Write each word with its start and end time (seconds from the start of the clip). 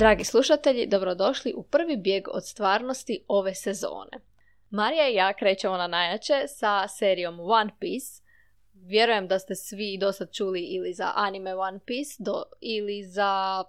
Dragi 0.00 0.24
slušatelji, 0.24 0.86
dobrodošli 0.86 1.54
u 1.56 1.62
prvi 1.62 1.96
bijeg 1.96 2.28
od 2.28 2.46
stvarnosti 2.46 3.24
ove 3.28 3.54
sezone. 3.54 4.10
Marija 4.70 5.08
i 5.08 5.14
ja 5.14 5.32
krećemo 5.32 5.76
na 5.76 5.86
najjače 5.86 6.34
sa 6.46 6.88
serijom 6.88 7.40
One 7.40 7.70
Piece. 7.80 8.22
Vjerujem 8.72 9.28
da 9.28 9.38
ste 9.38 9.54
svi 9.54 9.98
dosad 10.00 10.32
čuli 10.32 10.60
ili 10.60 10.92
za 10.92 11.12
anime 11.14 11.54
One 11.54 11.80
Piece 11.86 12.14
do, 12.18 12.42
ili 12.60 13.02
za 13.02 13.64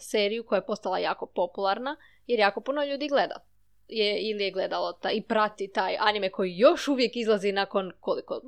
seriju 0.00 0.44
koja 0.44 0.56
je 0.56 0.66
postala 0.66 0.98
jako 0.98 1.26
popularna 1.26 1.96
jer 2.26 2.38
jako 2.38 2.60
puno 2.60 2.84
ljudi 2.84 3.08
gleda. 3.08 3.36
Je, 3.88 4.30
ili 4.30 4.44
je 4.44 4.50
gledalo 4.50 4.92
ta, 4.92 5.10
i 5.10 5.22
prati 5.22 5.72
taj 5.72 5.96
anime 6.00 6.30
koji 6.30 6.56
još 6.56 6.88
uvijek 6.88 7.16
izlazi 7.16 7.52
nakon 7.52 7.92
koliko, 8.00 8.40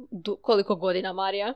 koliko 0.43 0.77
godina 0.77 1.13
Marija? 1.13 1.55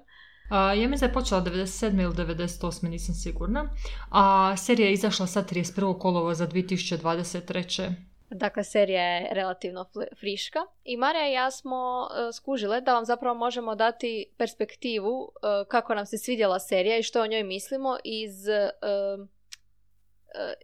Ja 0.51 0.89
mislim 0.89 0.99
da 0.99 1.07
je 1.07 1.13
počela 1.13 1.43
97. 1.43 2.03
ili 2.03 2.15
98. 2.15 2.89
nisam 2.89 3.15
sigurna. 3.15 3.69
A 4.11 4.55
serija 4.57 4.87
je 4.87 4.93
izašla 4.93 5.27
sad 5.27 5.51
31. 5.51 5.99
kolova 5.99 6.35
za 6.35 6.47
2023. 6.47 7.93
Dakle, 8.31 8.65
serija 8.65 9.03
je 9.03 9.29
relativno 9.35 9.87
friška 10.21 10.59
i 10.85 10.97
Marija 10.97 11.29
i 11.29 11.33
ja 11.33 11.51
smo 11.51 12.09
uh, 12.11 12.35
skužile 12.35 12.81
da 12.81 12.95
vam 12.95 13.05
zapravo 13.05 13.35
možemo 13.39 13.75
dati 13.75 14.27
perspektivu 14.37 15.19
uh, 15.19 15.31
kako 15.69 15.95
nam 15.95 16.07
se 16.07 16.19
svidjela 16.19 16.59
serija 16.59 16.99
i 16.99 17.03
što 17.03 17.23
o 17.23 17.27
njoj 17.27 17.43
mislimo 17.43 17.97
iz 18.05 18.49
Eh, 18.49 19.40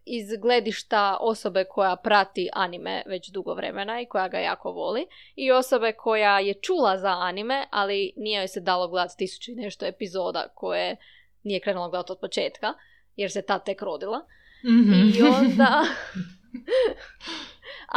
iz 0.05 0.29
gledišta 0.41 1.17
osobe 1.21 1.65
koja 1.65 1.97
prati 1.97 2.49
anime 2.53 3.03
već 3.07 3.31
dugo 3.31 3.55
vremena 3.55 4.01
i 4.01 4.07
koja 4.07 4.29
ga 4.29 4.39
jako 4.39 4.73
voli 4.73 5.07
i 5.35 5.53
osobe 5.53 5.93
koja 5.93 6.41
je 6.41 6.55
čula 6.55 6.99
za 6.99 7.11
anime, 7.11 7.67
ali 7.71 8.13
nije 8.17 8.39
joj 8.39 8.49
se 8.49 8.61
dalo 8.61 8.89
gledati 8.89 9.17
tisuću 9.17 9.51
i 9.51 9.55
nešto 9.55 9.87
epizoda 9.87 10.49
koje 10.55 10.97
nije 11.43 11.61
krenula 11.61 11.89
gledati 11.89 12.13
od 12.13 12.19
početka, 12.21 12.73
jer 13.17 13.33
se 13.33 13.43
ta 13.43 13.59
tek 13.59 13.83
rodila. 13.83 14.19
mm 14.65 15.13
I 15.19 15.23
onda... 15.23 15.83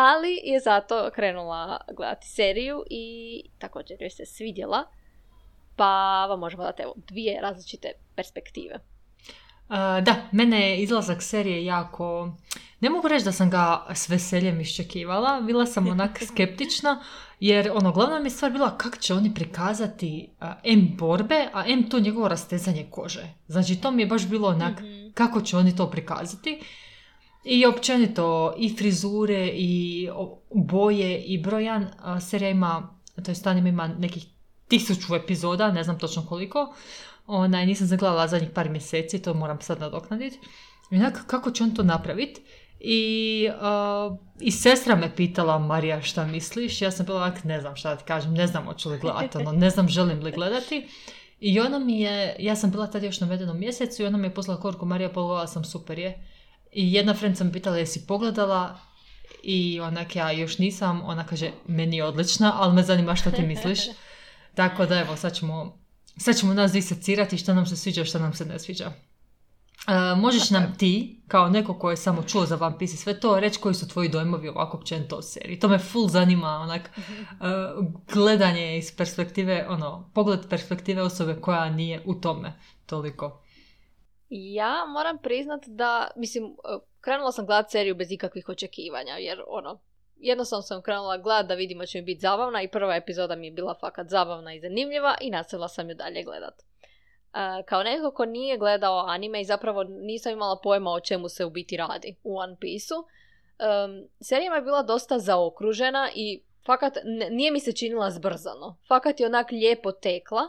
ali 0.08 0.42
je 0.44 0.60
zato 0.60 1.10
krenula 1.16 1.82
gledati 1.98 2.28
seriju 2.28 2.84
i 2.90 3.44
također 3.60 3.98
joj 4.02 4.10
se 4.10 4.26
svidjela. 4.26 4.84
Pa 5.76 6.26
vam 6.30 6.40
možemo 6.40 6.64
dati 6.64 6.84
evo, 6.84 6.94
dvije 6.96 7.42
različite 7.42 7.92
perspektive 8.16 8.80
da, 10.02 10.16
mene 10.32 10.70
je 10.70 10.84
izlazak 10.84 11.24
serije 11.24 11.66
jako... 11.66 12.32
Ne 12.80 12.90
mogu 12.90 13.08
reći 13.08 13.26
da 13.26 13.32
sam 13.32 13.50
ga 13.50 13.86
s 13.94 14.10
veseljem 14.10 14.62
iščekivala, 14.62 15.42
bila 15.42 15.66
sam 15.66 15.88
onak 15.88 16.20
skeptična, 16.34 17.04
jer 17.40 17.72
ono, 17.74 17.92
glavna 17.92 18.20
mi 18.20 18.26
je 18.26 18.30
stvar 18.30 18.52
bila 18.52 18.78
kako 18.78 18.98
će 18.98 19.14
oni 19.14 19.34
prikazati 19.34 20.30
M 20.64 20.96
borbe, 20.98 21.48
a 21.54 21.64
M 21.68 21.90
to 21.90 22.00
njegovo 22.00 22.28
rastezanje 22.28 22.88
kože. 22.92 23.34
Znači, 23.48 23.76
to 23.76 23.92
mi 23.92 24.02
je 24.02 24.08
baš 24.08 24.28
bilo 24.28 24.48
onak, 24.48 24.80
mhm. 24.80 25.10
kako 25.14 25.42
će 25.42 25.58
oni 25.58 25.76
to 25.76 25.92
prikazati. 25.92 26.62
I 27.44 27.66
općenito, 27.66 28.54
i 28.58 28.76
frizure, 28.78 29.48
i 29.54 30.10
boje, 30.54 31.22
i 31.22 31.38
brojan. 31.38 31.88
Serija 32.22 32.50
ima, 32.50 32.96
to 33.26 33.32
je 33.32 33.58
ima 33.68 33.88
nekih 33.88 34.26
tisuću 34.68 35.16
epizoda, 35.16 35.72
ne 35.72 35.84
znam 35.84 36.00
točno 36.00 36.26
koliko. 36.26 36.74
Onaj, 37.32 37.66
nisam 37.66 37.88
zagledala 37.88 38.28
zadnjih 38.28 38.50
par 38.50 38.70
mjeseci, 38.70 39.22
to 39.22 39.34
moram 39.34 39.62
sad 39.62 39.80
nadoknaditi. 39.80 40.40
I 40.92 41.00
kako 41.28 41.52
će 41.52 41.64
on 41.64 41.76
to 41.76 41.84
napraviti? 41.84 42.42
I, 42.80 43.50
uh, 43.50 44.18
I 44.40 44.52
sestra 44.52 44.96
me 44.96 45.16
pitala, 45.16 45.60
Marija, 45.60 46.02
šta 46.02 46.26
misliš? 46.26 46.82
Ja 46.82 46.92
sam 46.92 47.06
bila 47.06 47.22
onak, 47.22 47.44
ne 47.44 47.62
znam 47.62 47.76
šta 47.76 47.96
ti 47.96 48.04
kažem, 48.04 48.34
ne 48.34 48.48
znam 48.48 48.66
hoću 48.66 48.90
li 48.90 49.00
gledati, 49.00 49.38
ono, 49.38 49.52
ne 49.52 49.70
znam 49.70 49.88
želim 49.88 50.24
li 50.24 50.32
gledati. 50.32 50.88
I 51.40 51.60
ona 51.60 51.80
mi 51.80 52.00
je, 52.00 52.36
ja 52.40 52.56
sam 52.56 52.72
bila 52.72 52.88
tad 52.88 53.04
još 53.04 53.20
na 53.20 53.28
vedenom 53.28 53.60
mjesecu 53.60 54.04
i 54.04 54.06
ona 54.06 54.18
mi 54.18 54.28
je 54.28 54.34
poslala 54.34 54.62
korku, 54.62 54.86
Marija, 54.86 55.10
pogledala 55.10 55.48
sam, 55.48 55.64
super 55.64 56.00
je. 56.00 56.26
I 56.72 56.94
jedna 56.94 57.14
friend 57.14 57.42
me 57.42 57.52
pitala, 57.52 57.78
jesi 57.78 58.08
pogledala? 58.08 58.80
I 59.44 59.80
onak, 59.80 60.16
ja 60.16 60.32
još 60.32 60.58
nisam, 60.58 61.02
ona 61.06 61.26
kaže, 61.26 61.52
meni 61.68 61.98
je 61.98 62.06
odlična, 62.06 62.54
ali 62.56 62.74
me 62.74 62.84
zanima 62.84 63.16
šta 63.16 63.32
ti 63.32 63.42
misliš. 63.42 63.80
Tako 64.56 64.86
da, 64.86 65.00
evo, 65.00 65.16
sad 65.16 65.34
ćemo 65.34 65.80
sad 66.18 66.38
ćemo 66.38 66.54
nas 66.54 66.72
disecirati 66.72 67.38
što 67.38 67.54
nam 67.54 67.66
se 67.66 67.76
sviđa, 67.76 68.06
što 68.06 68.20
nam 68.20 68.34
se 68.34 68.46
ne 68.46 68.60
sviđa. 68.60 68.92
Uh, 69.88 70.20
možeš 70.22 70.50
nam 70.50 70.76
ti, 70.78 71.22
kao 71.28 71.50
neko 71.50 71.80
ko 71.80 71.90
je 71.90 71.98
samo 71.98 72.24
čuo 72.24 72.46
za 72.46 72.58
One 72.62 72.78
Piece 72.78 72.98
sve 72.98 73.20
to, 73.20 73.40
reći 73.40 73.60
koji 73.60 73.76
su 73.76 73.88
tvoji 73.88 74.10
dojmovi 74.10 74.50
ovako 74.50 74.78
općenito 74.78 75.16
o 75.16 75.22
seriji. 75.22 75.60
To 75.60 75.68
me 75.68 75.80
full 75.80 76.08
zanima, 76.08 76.48
onak, 76.48 76.90
uh, 76.98 77.86
gledanje 78.14 78.78
iz 78.78 78.98
perspektive, 78.98 79.66
ono, 79.70 80.12
pogled 80.14 80.40
perspektive 80.50 81.02
osobe 81.02 81.42
koja 81.42 81.70
nije 81.70 82.04
u 82.06 82.16
tome 82.16 82.54
toliko. 82.86 83.42
Ja 84.30 84.86
moram 84.94 85.18
priznat 85.18 85.68
da, 85.68 86.08
mislim, 86.16 86.56
krenula 87.02 87.32
sam 87.32 87.46
gledati 87.46 87.72
seriju 87.72 87.96
bez 87.96 88.12
ikakvih 88.12 88.50
očekivanja, 88.50 89.14
jer 89.14 89.42
ono, 89.48 89.80
jednostavno 90.20 90.62
sam 90.62 90.82
krenula 90.82 91.18
gledat 91.18 91.46
da 91.46 91.54
vidimo 91.54 91.86
će 91.86 91.98
mi 91.98 92.06
biti 92.06 92.20
zabavna 92.20 92.62
i 92.62 92.68
prva 92.68 92.96
epizoda 92.96 93.36
mi 93.36 93.48
je 93.48 93.52
bila 93.52 93.76
fakat 93.82 94.10
zabavna 94.10 94.54
i 94.54 94.60
zanimljiva 94.60 95.16
i 95.22 95.32
nastavila 95.32 95.68
sam 95.68 95.90
ju 95.90 95.96
dalje 95.96 96.24
gledat. 96.24 96.54
Uh, 97.34 97.66
kao 97.66 97.84
neko 97.84 98.12
ko 98.12 98.26
nije 98.26 98.58
gledao 98.58 99.06
anime 99.08 99.42
i 99.42 99.46
zapravo 99.46 99.84
nisam 99.84 100.32
imala 100.32 100.60
pojma 100.64 100.92
o 100.92 101.00
čemu 101.00 101.30
se 101.30 101.46
u 101.46 101.50
biti 101.50 101.78
radi 101.78 102.16
u 102.24 102.38
One 102.38 102.56
Piece-u, 102.60 102.98
um, 102.98 104.08
serija 104.22 104.56
je 104.56 104.62
bila 104.62 104.84
dosta 104.84 105.20
zaokružena 105.20 106.10
i 106.16 106.42
fakat 106.66 106.94
nije 107.32 107.52
mi 107.52 107.60
se 107.60 107.72
činila 107.72 108.12
zbrzano. 108.12 108.78
Fakat 108.88 109.20
je 109.20 109.26
onak 109.26 109.52
lijepo 109.52 109.92
tekla. 109.92 110.42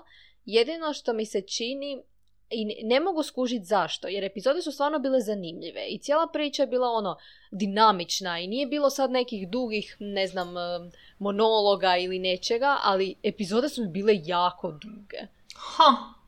Jedino 0.44 0.92
što 0.92 1.12
mi 1.12 1.26
se 1.26 1.40
čini 1.40 2.02
i 2.50 2.84
ne 2.84 3.00
mogu 3.00 3.22
skužiti 3.22 3.64
zašto, 3.64 4.08
jer 4.08 4.24
epizode 4.24 4.62
su 4.62 4.72
stvarno 4.72 4.98
bile 4.98 5.20
zanimljive 5.20 5.86
i 5.88 5.98
cijela 5.98 6.26
priča 6.32 6.62
je 6.62 6.66
bila 6.66 6.88
ono 6.88 7.16
dinamična 7.50 8.38
i 8.38 8.46
nije 8.46 8.66
bilo 8.66 8.90
sad 8.90 9.10
nekih 9.10 9.48
dugih, 9.48 9.96
ne 10.00 10.26
znam, 10.26 10.54
monologa 11.18 11.96
ili 11.96 12.18
nečega, 12.18 12.76
ali 12.82 13.14
epizode 13.22 13.68
su 13.68 13.82
mi 13.82 13.88
bile 13.88 14.12
jako 14.24 14.70
duge. 14.70 15.18
Ha! 15.56 16.20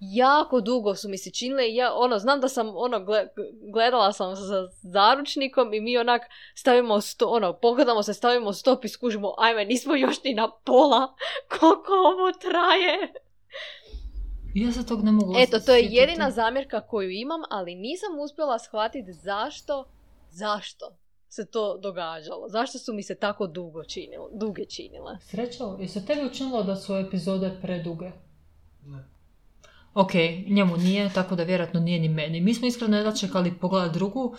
Jako 0.00 0.60
dugo 0.60 0.94
su 0.94 1.08
mi 1.08 1.18
se 1.18 1.30
činile 1.30 1.74
ja, 1.74 1.94
ono, 1.94 2.18
znam 2.18 2.40
da 2.40 2.48
sam, 2.48 2.72
ono, 2.76 3.06
gledala 3.72 4.12
sam 4.12 4.36
sa 4.36 4.68
zaručnikom 4.82 5.74
i 5.74 5.80
mi 5.80 5.98
onak 5.98 6.22
stavimo 6.54 7.00
sto, 7.00 7.26
ono, 7.26 7.52
pogledamo 7.52 8.02
se, 8.02 8.14
stavimo 8.14 8.52
stop 8.52 8.84
i 8.84 8.88
skužimo, 8.88 9.34
ajme, 9.38 9.64
nismo 9.64 9.94
još 9.94 10.24
ni 10.24 10.34
na 10.34 10.50
pola, 10.64 11.14
koliko 11.48 11.92
ovo 11.92 12.32
traje. 12.32 13.12
Ja 14.54 14.72
se 14.72 14.86
tog 14.86 15.04
ne 15.04 15.12
mogu 15.12 15.34
Eto, 15.36 15.60
to 15.60 15.74
je 15.74 15.88
jedina 15.90 16.30
zamjerka 16.30 16.80
koju 16.80 17.10
imam, 17.10 17.40
ali 17.50 17.74
nisam 17.74 18.18
uspjela 18.24 18.58
shvatiti 18.58 19.12
zašto, 19.12 19.84
zašto 20.30 20.96
se 21.28 21.46
to 21.46 21.78
događalo. 21.78 22.48
Zašto 22.48 22.78
su 22.78 22.92
mi 22.92 23.02
se 23.02 23.14
tako 23.14 23.46
dugo 23.46 23.84
činile, 23.84 24.24
duge 24.32 24.64
činile. 24.64 25.18
Srećo, 25.20 25.76
je 25.80 25.88
se 25.88 26.06
tebi 26.06 26.26
učinilo 26.26 26.62
da 26.62 26.76
su 26.76 26.96
epizode 26.96 27.58
preduge? 27.62 28.10
Ne. 28.84 29.04
Ok, 29.94 30.10
njemu 30.46 30.76
nije, 30.76 31.10
tako 31.14 31.36
da 31.36 31.42
vjerojatno 31.42 31.80
nije 31.80 32.00
ni 32.00 32.08
meni. 32.08 32.40
Mi 32.40 32.54
smo 32.54 32.66
iskreno 32.66 32.96
jedva 32.96 33.12
čekali 33.12 33.58
pogledati 33.60 33.94
drugu 33.94 34.36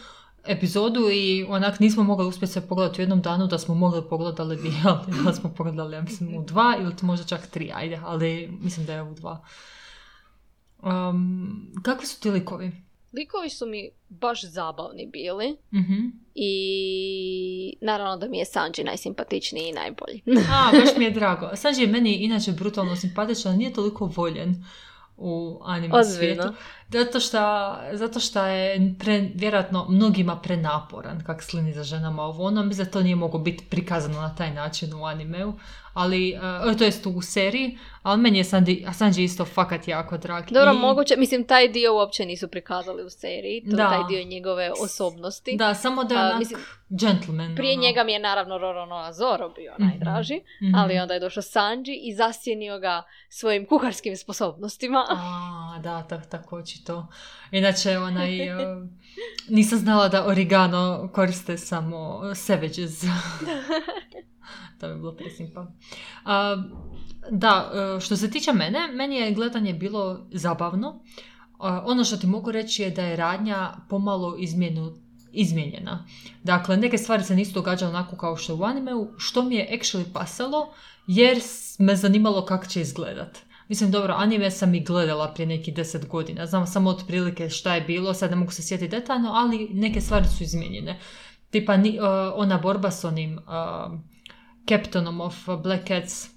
epizodu 0.47 1.09
i 1.11 1.45
onak 1.49 1.79
nismo 1.79 2.03
mogli 2.03 2.27
uspjeti 2.27 2.53
se 2.53 2.67
pogledati 2.67 3.01
u 3.01 3.03
jednom 3.03 3.21
danu 3.21 3.47
da 3.47 3.57
smo 3.57 3.75
mogli 3.75 4.01
pogledali 4.09 4.55
bi, 4.57 4.71
ali 4.89 5.23
da 5.25 5.33
smo 5.33 5.53
pogledali, 5.57 5.95
ja 5.95 6.01
mislim, 6.01 6.37
u 6.37 6.43
dva 6.43 6.75
ili 6.79 6.93
možda 7.01 7.25
čak 7.25 7.47
tri, 7.47 7.71
ajde, 7.73 7.99
ali 8.05 8.57
mislim 8.61 8.85
da 8.85 8.93
je 8.93 9.03
u 9.03 9.13
dva. 9.13 9.45
Um, 10.83 11.73
kakvi 11.83 12.05
su 12.05 12.21
ti 12.21 12.31
likovi? 12.31 12.71
Likovi 13.13 13.49
su 13.49 13.65
mi 13.65 13.89
baš 14.09 14.43
zabavni 14.43 15.07
bili. 15.07 15.57
mm 15.71 16.21
I 16.35 17.77
naravno 17.81 18.17
da 18.17 18.27
mi 18.27 18.37
je 18.37 18.45
Sanji 18.45 18.83
najsimpatičniji 18.85 19.69
i 19.69 19.73
najbolji. 19.73 20.21
A, 20.51 20.71
baš 20.79 20.97
mi 20.97 21.05
je 21.05 21.11
drago. 21.11 21.49
Sanji 21.55 21.81
je 21.81 21.87
meni 21.87 22.15
inače 22.15 22.51
brutalno 22.51 22.95
simpatičan, 22.95 23.57
nije 23.57 23.73
toliko 23.73 24.05
voljen 24.15 24.63
u 25.17 25.59
anime 25.63 26.03
svijetu. 26.03 26.47
Zato 26.89 27.19
što, 27.19 27.39
zato 27.93 28.19
što 28.19 28.45
je 28.45 28.95
pre, 28.99 29.29
vjerojatno 29.35 29.85
mnogima 29.89 30.39
prenaporan 30.39 31.23
kak 31.23 31.43
slini 31.43 31.73
za 31.73 31.83
ženama 31.83 32.23
ovo. 32.23 32.43
Ono 32.43 32.63
mislim 32.63 32.85
da 32.85 32.91
to 32.91 33.01
nije 33.01 33.15
moglo 33.15 33.39
biti 33.39 33.65
prikazano 33.69 34.21
na 34.21 34.35
taj 34.35 34.53
način 34.53 34.93
u 34.93 35.05
animeu 35.05 35.53
ali, 35.93 36.39
uh, 36.69 36.77
to 36.77 36.83
jest 36.83 37.05
u 37.05 37.21
seriji, 37.21 37.77
ali 38.03 38.21
meni 38.21 38.37
je 38.37 38.43
Sanji, 38.43 38.85
Sanji 38.93 39.23
isto 39.23 39.45
fakat 39.45 39.87
jako 39.87 40.17
drag. 40.17 40.43
Dobro, 40.51 40.73
I... 40.73 40.77
moguće, 40.77 41.15
mislim, 41.17 41.47
taj 41.47 41.67
dio 41.67 41.95
uopće 41.95 42.25
nisu 42.25 42.47
prikazali 42.47 43.03
u 43.03 43.09
seriji, 43.09 43.63
to, 43.69 43.75
da. 43.75 43.89
taj 43.89 44.03
dio 44.09 44.23
njegove 44.23 44.71
osobnosti. 44.83 45.55
Da, 45.57 45.73
samo 45.73 46.03
da 46.03 46.15
je 46.15 46.21
onak 46.21 46.39
mislim, 46.39 46.59
gentleman. 46.89 47.55
Prije 47.55 47.73
ono. 47.73 47.81
njega 47.81 48.03
mi 48.03 48.11
je 48.11 48.19
naravno 48.19 48.57
Roronoa 48.57 49.13
Zoro 49.13 49.49
bio 49.49 49.73
mm 49.79 49.91
najdraži, 49.91 50.35
mm-hmm. 50.35 50.75
ali 50.75 50.99
onda 50.99 51.13
je 51.13 51.19
došao 51.19 51.43
Sanji 51.43 51.99
i 52.03 52.15
zasjenio 52.15 52.79
ga 52.79 53.03
svojim 53.29 53.65
kuharskim 53.65 54.17
sposobnostima. 54.17 55.05
A, 55.09 55.79
da, 55.83 56.03
tako, 56.03 56.25
tako 56.29 56.63
to. 56.85 57.07
Inače, 57.51 57.97
onaj, 57.97 58.31
nisam 59.49 59.79
znala 59.79 60.07
da 60.07 60.25
origano 60.25 61.09
koriste 61.13 61.57
samo 61.57 62.21
savages. 62.35 63.03
to 64.79 64.87
bi 64.87 64.95
bilo 64.95 65.15
presimpa. 65.15 65.67
da, 67.31 67.71
e, 67.73 67.99
što 67.99 68.17
se 68.17 68.31
tiče 68.31 68.53
mene, 68.53 68.87
meni 68.93 69.15
je 69.15 69.33
gledanje 69.33 69.73
bilo 69.73 70.27
zabavno. 70.31 71.03
ono 71.59 72.03
što 72.03 72.17
ti 72.17 72.27
mogu 72.27 72.51
reći 72.51 72.83
je 72.83 72.89
da 72.89 73.01
je 73.01 73.15
radnja 73.15 73.73
pomalo 73.89 74.35
izmjenu, 74.37 74.93
izmijenjena. 75.31 76.05
Dakle, 76.43 76.77
neke 76.77 76.97
stvari 76.97 77.23
se 77.23 77.35
nisu 77.35 77.53
događale 77.53 77.89
onako 77.89 78.15
kao 78.15 78.37
što 78.37 78.55
u 78.55 78.63
animeu, 78.63 79.07
što 79.17 79.43
mi 79.43 79.55
je 79.55 79.69
actually 79.71 80.13
pasalo, 80.13 80.73
jer 81.07 81.39
me 81.79 81.95
zanimalo 81.95 82.45
kako 82.45 82.65
će 82.65 82.81
izgledat. 82.81 83.37
Mislim, 83.71 83.91
dobro, 83.91 84.13
anime 84.17 84.51
sam 84.51 84.75
i 84.75 84.83
gledala 84.83 85.33
prije 85.33 85.47
nekih 85.47 85.75
deset 85.75 86.07
godina. 86.07 86.45
Znam 86.45 86.67
samo 86.67 86.89
otprilike 86.89 87.49
šta 87.49 87.75
je 87.75 87.81
bilo, 87.81 88.13
sad 88.13 88.29
ne 88.29 88.35
mogu 88.35 88.51
se 88.51 88.63
sjetiti 88.63 88.91
detaljno, 88.91 89.31
ali 89.33 89.69
neke 89.73 90.01
stvari 90.01 90.25
su 90.37 90.43
izmijenjene. 90.43 90.99
Tipa 91.49 91.77
ni, 91.77 91.99
uh, 91.99 92.05
ona 92.35 92.57
borba 92.57 92.91
s 92.91 93.03
onim 93.03 93.37
uh, 93.37 93.99
Captainom 94.69 95.21
of 95.21 95.35
Black 95.63 95.87
Cats 95.87 96.29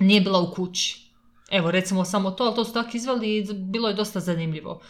nije 0.00 0.20
bila 0.20 0.40
u 0.40 0.54
kući. 0.54 1.12
Evo, 1.50 1.70
recimo 1.70 2.04
samo 2.04 2.30
to, 2.30 2.44
ali 2.44 2.54
to 2.54 2.64
su 2.64 2.72
tako 2.72 2.90
izveli 2.92 3.36
i 3.36 3.46
bilo 3.52 3.88
je 3.88 3.94
dosta 3.94 4.20
zanimljivo. 4.20 4.80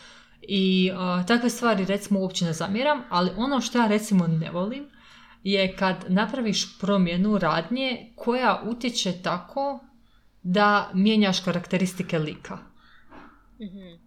I 0.43 0.91
uh, 0.93 1.27
takve 1.27 1.51
stvari 1.51 1.85
recimo 1.85 2.21
uopće 2.21 2.45
ne 2.45 2.53
zamjeram, 2.53 3.03
ali 3.11 3.31
ono 3.37 3.61
što 3.61 3.79
ja 3.79 3.87
recimo 3.87 4.27
ne 4.27 4.51
volim 4.51 4.87
je 5.45 5.77
kad 5.77 6.05
napraviš 6.09 6.79
promjenu 6.79 7.39
radnje 7.39 8.13
koja 8.17 8.63
utječe 8.67 9.13
tako 9.23 9.81
da 10.43 10.91
mijenjaš 10.95 11.41
karakteristike 11.41 12.19
lika. 12.19 12.59
Mhm. 13.61 14.05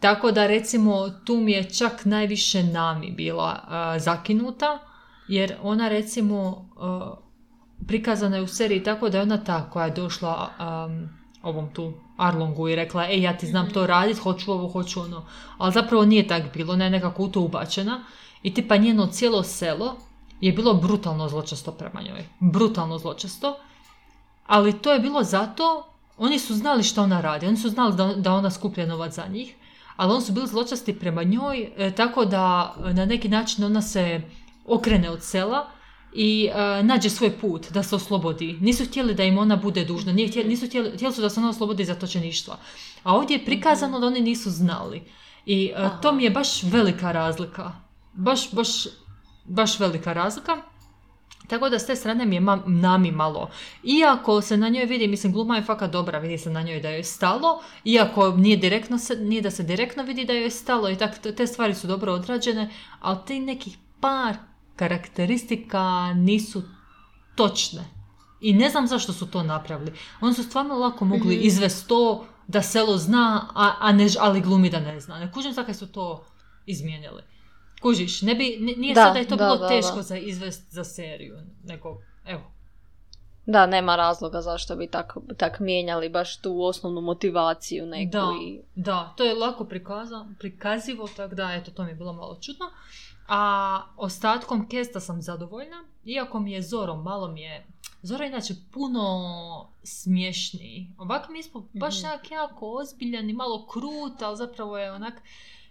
Tako 0.00 0.32
da 0.32 0.46
recimo 0.46 1.10
tu 1.10 1.36
mi 1.36 1.52
je 1.52 1.70
čak 1.70 2.04
najviše 2.04 2.62
Nami 2.62 3.10
bila 3.10 3.60
uh, 3.62 4.02
zakinuta, 4.02 4.78
jer 5.28 5.56
ona 5.62 5.88
recimo 5.88 6.48
uh, 6.48 7.23
prikazana 7.88 8.36
je 8.36 8.42
u 8.42 8.46
seriji 8.46 8.82
tako 8.82 9.08
da 9.08 9.18
je 9.18 9.22
ona 9.22 9.44
ta 9.44 9.70
koja 9.70 9.84
je 9.84 9.90
došla 9.90 10.50
um, 10.58 11.08
ovom 11.42 11.68
tu 11.74 11.92
Arlongu 12.16 12.68
i 12.68 12.76
rekla 12.76 13.06
ej 13.08 13.22
ja 13.22 13.36
ti 13.38 13.46
znam 13.46 13.70
to 13.70 13.86
radit, 13.86 14.18
hoću 14.18 14.52
ovo, 14.52 14.68
hoću 14.68 15.00
ono. 15.00 15.24
Ali 15.58 15.72
zapravo 15.72 16.04
nije 16.04 16.28
tak 16.28 16.52
bilo, 16.54 16.72
ona 16.72 16.84
je 16.84 16.90
nekako 16.90 17.22
u 17.22 17.28
to 17.28 17.40
ubačena 17.40 18.04
i 18.42 18.54
tipa 18.54 18.76
njeno 18.76 19.06
cijelo 19.06 19.42
selo 19.42 19.96
je 20.40 20.52
bilo 20.52 20.74
brutalno 20.74 21.28
zločesto 21.28 21.72
prema 21.72 22.02
njoj. 22.02 22.24
Brutalno 22.40 22.98
zločesto. 22.98 23.56
Ali 24.46 24.78
to 24.78 24.92
je 24.92 25.00
bilo 25.00 25.22
zato, 25.22 25.86
oni 26.18 26.38
su 26.38 26.54
znali 26.54 26.82
što 26.82 27.02
ona 27.02 27.20
radi, 27.20 27.46
oni 27.46 27.56
su 27.56 27.68
znali 27.68 27.96
da, 27.96 28.14
da 28.14 28.32
ona 28.32 28.50
skuplja 28.50 28.86
novac 28.86 29.14
za 29.14 29.26
njih, 29.26 29.54
ali 29.96 30.12
oni 30.12 30.22
su 30.22 30.32
bili 30.32 30.46
zločasti 30.46 30.98
prema 30.98 31.22
njoj, 31.22 31.70
e, 31.76 31.90
tako 31.90 32.24
da 32.24 32.74
na 32.92 33.04
neki 33.04 33.28
način 33.28 33.64
ona 33.64 33.82
se 33.82 34.22
okrene 34.66 35.10
od 35.10 35.22
sela 35.22 35.66
i 36.14 36.50
e, 36.54 36.82
nađe 36.82 37.10
svoj 37.10 37.30
put 37.38 37.70
da 37.70 37.82
se 37.82 37.94
oslobodi. 37.94 38.58
Nisu 38.60 38.84
htjeli 38.84 39.14
da 39.14 39.24
im 39.24 39.38
ona 39.38 39.56
bude 39.56 39.84
dužna, 39.84 40.12
nije 40.12 40.28
htjeli, 40.28 40.48
nisu 40.48 40.66
htjeli, 40.66 40.90
htjeli 40.94 41.14
su 41.14 41.20
da 41.20 41.30
se 41.30 41.40
ona 41.40 41.48
oslobodi 41.48 41.84
zatočeništva. 41.84 42.58
A 43.02 43.16
ovdje 43.16 43.34
je 43.34 43.44
prikazano 43.44 44.00
da 44.00 44.06
oni 44.06 44.20
nisu 44.20 44.50
znali. 44.50 45.02
I 45.46 45.72
e, 45.76 45.88
to 46.02 46.12
mi 46.12 46.24
je 46.24 46.30
baš 46.30 46.62
velika 46.62 47.12
razlika. 47.12 47.72
Baš, 48.12 48.52
baš, 48.52 48.68
baš 49.44 49.80
velika 49.80 50.12
razlika. 50.12 50.62
Tako 51.48 51.68
da 51.68 51.78
s 51.78 51.86
te 51.86 51.96
strane 51.96 52.26
mi 52.26 52.36
je 52.36 52.40
ma- 52.40 52.62
nami 52.66 53.10
malo. 53.10 53.50
Iako 53.82 54.40
se 54.40 54.56
na 54.56 54.68
njoj 54.68 54.84
vidi, 54.84 55.08
mislim 55.08 55.32
gluma 55.32 55.56
je 55.56 55.62
fakat 55.62 55.90
dobra, 55.90 56.18
vidi 56.18 56.38
se 56.38 56.50
na 56.50 56.62
njoj 56.62 56.80
da 56.80 56.88
joj 56.88 56.96
je 56.96 57.04
stalo, 57.04 57.62
iako 57.84 58.30
nije, 58.30 58.56
direktno 58.56 58.98
se, 58.98 59.16
nije 59.16 59.42
da 59.42 59.50
se 59.50 59.62
direktno 59.62 60.02
vidi 60.02 60.24
da 60.24 60.32
joj 60.32 60.42
je 60.42 60.50
stalo 60.50 60.90
i 60.90 60.96
tak, 60.96 61.18
te 61.36 61.46
stvari 61.46 61.74
su 61.74 61.86
dobro 61.86 62.12
odrađene, 62.12 62.70
ali 63.00 63.18
ti 63.26 63.40
nekih 63.40 63.76
par 64.00 64.36
karakteristika 64.76 65.82
nisu 66.14 66.62
točne. 67.34 67.84
I 68.40 68.52
ne 68.52 68.70
znam 68.70 68.86
zašto 68.86 69.12
su 69.12 69.26
to 69.26 69.42
napravili. 69.42 69.92
Oni 70.20 70.34
su 70.34 70.42
stvarno 70.42 70.74
lako 70.76 71.04
mogli 71.04 71.36
Mhm. 71.36 71.46
izvesti 71.46 71.88
to 71.88 72.24
da 72.48 72.62
selo 72.62 72.96
zna, 72.96 73.24
a, 73.54 73.74
a 73.80 73.92
ne, 73.92 74.08
ali 74.20 74.40
glumi 74.40 74.70
da 74.70 74.80
ne 74.80 75.00
zna. 75.00 75.18
Ne 75.18 75.32
kužim 75.32 75.52
zakaj 75.52 75.74
su 75.74 75.86
to 75.88 76.24
izmijenili. 76.66 77.22
Kužiš, 77.82 78.22
ne 78.22 78.34
bi, 78.34 78.56
n- 78.56 78.80
nije 78.80 78.94
Da, 78.94 79.02
sad 79.02 79.12
da 79.12 79.18
je 79.18 79.26
to 79.26 79.36
da, 79.36 79.44
bilo 79.44 79.56
da, 79.58 79.68
teško 79.68 79.96
da. 79.96 80.02
za 80.02 80.16
izvest 80.16 80.70
za 80.70 80.84
seriju, 80.84 81.34
nego, 81.64 81.96
evo. 82.24 82.42
Da, 83.46 83.66
nema 83.66 83.96
razloga 83.96 84.40
zašto 84.40 84.76
bi 84.76 84.86
tak, 84.86 85.12
tak 85.36 85.60
mijenjali 85.60 86.08
baš 86.08 86.36
tu 86.36 86.62
osnovnu 86.62 87.00
motivaciju 87.00 87.86
neku 87.86 88.10
Da. 88.12 88.24
i... 88.42 88.60
Da, 88.74 89.14
to 89.16 89.24
je 89.24 89.34
lako 89.34 89.64
prikaza, 89.64 90.26
prikazivo, 90.38 91.08
tako 91.08 91.34
da, 91.34 91.52
eto, 91.52 91.70
to 91.70 91.82
mi 91.84 91.90
je 91.90 91.94
bilo 91.94 92.12
malo 92.12 92.36
čudno. 92.36 92.66
A 93.28 93.82
ostatkom 93.96 94.68
kesta 94.68 95.00
sam 95.00 95.22
zadovoljna, 95.22 95.84
iako 96.04 96.40
mi 96.40 96.52
je 96.52 96.62
Zoro, 96.62 96.96
malo 96.96 97.28
mi 97.28 97.40
je... 97.40 97.66
Zoro 98.02 98.24
je 98.24 98.28
inače 98.30 98.54
puno 98.72 99.70
smješniji. 99.82 100.90
Ovako 100.98 101.32
mi 101.32 101.42
smo 101.42 101.68
baš 101.72 101.98
Mhm. 101.98 102.06
onak 102.06 102.30
jako 102.30 102.70
ozbiljan 102.70 103.30
i 103.30 103.32
malo 103.32 103.66
krut, 103.66 104.22
ali 104.22 104.36
zapravo 104.36 104.78
je 104.78 104.92
onak... 104.92 105.14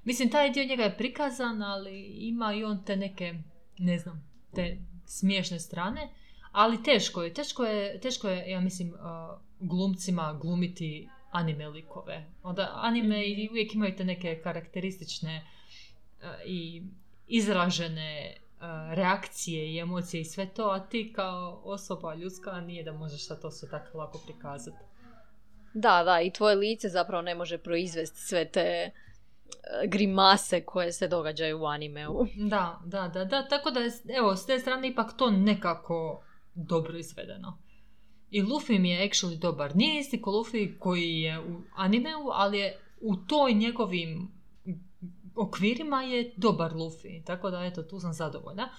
Mislim, 0.03 0.29
taj 0.29 0.49
dio 0.49 0.65
njega 0.65 0.83
je 0.83 0.97
prikazan, 0.97 1.61
ali 1.61 2.03
ima 2.03 2.53
i 2.53 2.63
on 2.63 2.83
te 2.83 2.95
neke, 2.95 3.33
ne 3.77 3.99
znam, 3.99 4.23
te 4.55 4.77
smiješne 5.05 5.59
strane. 5.59 6.09
Ali 6.51 6.83
teško 6.83 7.23
je, 7.23 7.33
teško 7.33 7.63
je, 7.65 7.99
teško 7.99 8.27
je 8.29 8.49
ja 8.51 8.59
mislim, 8.61 8.89
uh, 8.89 9.39
glumcima 9.59 10.39
glumiti 10.41 11.09
anime 11.31 11.67
likove. 11.67 12.25
Onda 12.43 12.71
anime 12.75 13.25
i 13.25 13.49
uvijek 13.51 13.75
imaju 13.75 13.95
te 13.95 14.03
neke 14.05 14.41
karakteristične 14.43 15.45
uh, 16.19 16.27
i 16.45 16.83
izražene 17.27 18.37
uh, 18.37 18.63
reakcije 18.93 19.73
i 19.73 19.79
emocije 19.79 20.21
i 20.21 20.25
sve 20.25 20.45
to, 20.53 20.63
a 20.63 20.79
ti 20.79 21.13
kao 21.15 21.61
osoba 21.63 22.15
ljudska 22.15 22.61
nije 22.61 22.83
da 22.83 22.93
možeš 22.93 23.27
sad 23.27 23.41
to 23.41 23.51
sve 23.51 23.69
tako 23.69 23.97
lako 23.97 24.19
prikazati. 24.25 24.77
Da, 25.73 26.03
da, 26.03 26.21
i 26.21 26.31
tvoje 26.31 26.55
lice 26.55 26.89
zapravo 26.89 27.21
ne 27.21 27.35
može 27.35 27.57
proizvesti 27.57 28.19
sve 28.19 28.49
te 28.49 28.61
e, 28.61 28.91
grimase 29.87 30.65
koje 30.65 30.91
se 30.91 31.07
događaju 31.07 31.61
u 31.61 31.65
animeu. 31.65 32.25
Da, 32.35 32.81
da, 32.85 33.07
da, 33.07 33.25
da, 33.25 33.47
tako 33.47 33.71
da 33.71 33.79
je, 33.79 33.91
evo, 34.17 34.35
s 34.35 34.45
te 34.45 34.59
strane 34.59 34.87
ipak 34.87 35.17
to 35.17 35.31
nekako 35.31 36.23
dobro 36.53 36.97
izvedeno. 36.97 37.57
I 38.29 38.41
Luffy 38.41 38.79
mi 38.79 38.89
je 38.89 39.09
actually 39.09 39.39
dobar. 39.39 39.75
Nije 39.75 39.99
isti 39.99 40.21
ko 40.21 40.31
Luffy 40.31 40.79
koji 40.79 41.19
je 41.19 41.39
u 41.39 41.61
animeu, 41.75 42.29
ali 42.31 42.57
je 42.57 42.79
u 43.01 43.15
toj 43.15 43.53
njegovim 43.53 44.31
okvirima 45.35 46.03
je 46.03 46.33
dobar 46.37 46.73
Luffy. 46.73 47.23
Tako 47.23 47.49
da, 47.49 47.63
eto, 47.63 47.83
tu 47.83 47.99
sam 47.99 48.13
zadovoljna. 48.13 48.69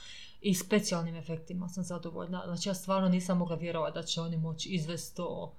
I 0.40 0.54
specijalnim 0.54 1.16
efektima 1.16 1.68
sam 1.68 1.84
zadovoljna. 1.84 2.42
Znači, 2.46 2.68
ja 2.68 2.74
stvarno 2.74 3.08
nisam 3.08 3.38
mogla 3.38 3.56
vjerovati 3.56 3.94
da 3.94 4.02
će 4.02 4.20
oni 4.20 4.36
moći 4.36 4.68
izvesti 4.68 5.16
to 5.16 5.54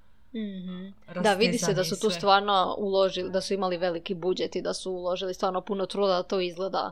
Da, 1.24 1.34
vidi 1.34 1.58
se 1.58 1.74
da 1.74 1.84
su 1.84 2.00
tu 2.00 2.10
stvarno 2.10 2.76
uložili, 2.78 3.32
da 3.32 3.42
su 3.42 3.54
imali 3.54 3.78
veliki 3.78 4.14
budžet 4.14 4.56
i 4.56 4.62
da 4.62 4.74
su 4.74 4.92
uložili 4.92 5.34
stvarno 5.34 5.62
puno 5.62 5.86
truda 5.86 6.14
da 6.14 6.24
to 6.24 6.40
izgleda 6.40 6.92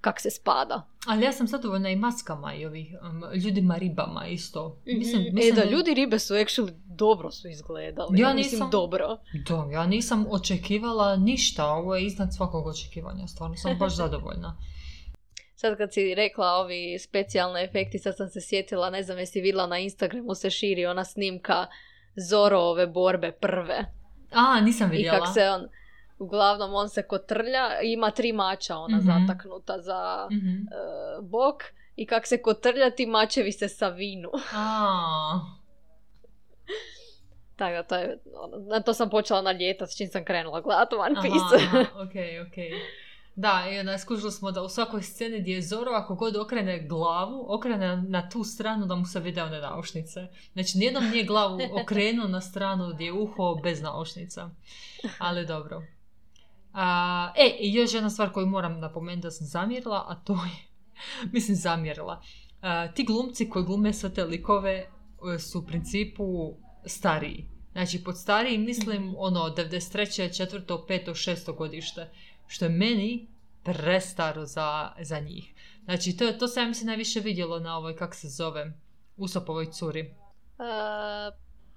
kak 0.00 0.20
se 0.20 0.30
spada. 0.30 0.86
Ali 1.06 1.24
ja 1.24 1.32
sam 1.32 1.46
zadovoljna 1.46 1.90
i 1.90 1.96
maskama 1.96 2.54
i 2.54 2.66
ovih 2.66 2.86
um, 3.02 3.24
ljudima 3.34 3.76
ribama 3.76 4.26
isto. 4.26 4.78
Mislim, 4.86 5.22
mislim 5.32 5.58
e 5.58 5.64
da, 5.64 5.70
ljudi 5.70 5.94
ribe 5.94 6.18
su 6.18 6.34
actually 6.34 6.72
dobro 6.86 7.30
su 7.30 7.48
izgledali. 7.48 8.20
Ja 8.20 8.34
Mislim, 8.34 8.58
nisam- 8.58 8.70
dobro. 8.70 9.18
Da, 9.48 9.68
ja 9.72 9.86
nisam 9.86 10.26
očekivala 10.30 11.16
ništa, 11.16 11.66
ovo 11.66 11.96
je 11.96 12.04
iznad 12.06 12.34
svakog 12.34 12.66
očekivanja, 12.66 13.26
stvarno 13.26 13.56
sam 13.56 13.78
baš 13.78 13.96
zadovoljna. 14.02 14.56
Sad 15.54 15.76
kad 15.76 15.92
si 15.92 16.14
rekla 16.14 16.46
ovi 16.46 16.98
specijalne 16.98 17.64
efekti, 17.64 17.98
sad 17.98 18.16
sam 18.16 18.28
se 18.28 18.40
sjetila, 18.40 18.90
ne 18.90 19.02
znam 19.02 19.18
jesi 19.18 19.40
vidjela 19.40 19.66
na 19.66 19.78
Instagramu 19.78 20.34
se 20.34 20.50
širi 20.50 20.86
ona 20.86 21.04
snimka 21.04 21.66
Zorove 22.28 22.86
borbe 22.86 23.32
prve. 23.32 23.84
A, 24.32 24.60
nisam 24.60 24.92
I 24.92 24.96
vidjela. 24.96 25.18
kak 25.18 25.34
se 25.34 25.48
on, 25.50 25.68
uglavnom 26.20 26.74
on 26.74 26.88
se 26.88 27.02
kotrlja, 27.04 27.80
ima 27.84 28.10
tri 28.10 28.32
mača 28.32 28.76
ona 28.76 28.96
Mhm. 28.96 29.06
zataknuta 29.06 29.78
za 29.78 30.28
Mhm. 30.32 30.48
e, 30.48 30.56
bok 31.22 31.62
i 31.96 32.06
kak 32.06 32.26
se 32.26 32.38
kotrlja 32.38 32.90
ti 32.90 33.06
mačevi 33.06 33.52
se 33.52 33.68
savinu. 33.70 34.30
Tako 37.56 37.72
da 37.72 37.82
to 37.82 37.96
je, 37.96 38.18
ono, 38.36 38.56
na 38.58 38.80
to 38.80 38.94
sam 38.94 39.10
počela 39.10 39.42
naljetati 39.42 39.96
čim 39.96 40.08
sam 40.08 40.24
krenula 40.24 40.60
gledati 40.60 40.94
One 40.96 41.12
aha, 41.12 41.22
Piece. 41.22 41.66
aha, 41.66 41.80
ok, 41.94 42.14
ok. 42.42 42.56
Da, 43.36 43.64
i 43.68 43.78
onda 43.78 43.98
skužili 43.98 44.32
smo 44.32 44.50
da 44.50 44.62
u 44.62 44.68
svakoj 44.68 45.02
sceni 45.02 45.40
gdje 45.40 45.52
je 45.52 45.62
Zoro, 45.62 45.90
ako 45.92 46.14
god 46.14 46.36
okrene 46.36 46.78
glavu, 46.80 47.46
okrene 47.48 47.96
na 47.98 48.28
tu 48.28 48.44
stranu 48.44 48.86
da 48.86 48.94
mu 48.94 49.06
se 49.06 49.20
vide 49.20 49.42
one 49.42 49.60
naušnice. 49.60 50.20
Znači, 50.52 50.78
nijednom 50.78 51.04
nije 51.04 51.24
glavu 51.24 51.58
okrenuo 51.82 52.28
na 52.28 52.40
stranu 52.40 52.90
gdje 52.94 53.04
je 53.04 53.12
uho 53.12 53.54
bez 53.54 53.82
naušnica. 53.82 54.50
Ali 55.18 55.46
dobro. 55.46 55.82
A, 56.72 57.32
e, 57.36 57.56
i 57.60 57.74
još 57.74 57.94
jedna 57.94 58.10
stvar 58.10 58.32
koju 58.32 58.46
moram 58.46 58.80
napomenuti 58.80 59.22
da 59.22 59.30
sam 59.30 59.46
zamjerila, 59.46 60.04
a 60.08 60.14
to 60.14 60.32
je, 60.32 60.68
mislim 61.32 61.56
zamjerila. 61.56 62.22
A, 62.62 62.88
ti 62.92 63.04
glumci 63.04 63.50
koji 63.50 63.64
glume 63.64 63.92
sve 63.92 64.14
te 64.14 64.24
likove 64.24 64.72
e, 65.34 65.38
su 65.38 65.58
u 65.58 65.66
principu 65.66 66.54
stariji. 66.86 67.48
Znači, 67.72 68.04
pod 68.04 68.18
stariji 68.18 68.58
mislim 68.58 69.14
ono 69.18 69.40
93. 69.40 70.44
4. 70.44 70.86
5. 70.88 71.10
6. 71.10 71.56
godište, 71.56 72.10
što 72.46 72.64
je 72.64 72.68
meni 72.68 73.28
prestaro 73.62 74.46
za, 74.46 74.92
za 75.00 75.20
njih. 75.20 75.54
Znači, 75.84 76.16
to, 76.16 76.32
to 76.32 76.48
se 76.48 76.60
ja 76.60 76.66
mislim 76.66 76.86
najviše 76.86 77.20
vidjelo 77.20 77.58
na 77.58 77.76
ovoj, 77.76 77.96
kak 77.96 78.14
se 78.14 78.28
zove, 78.28 78.72
Usopovoj 79.16 79.72
curi. 79.72 80.00
E, 80.00 80.12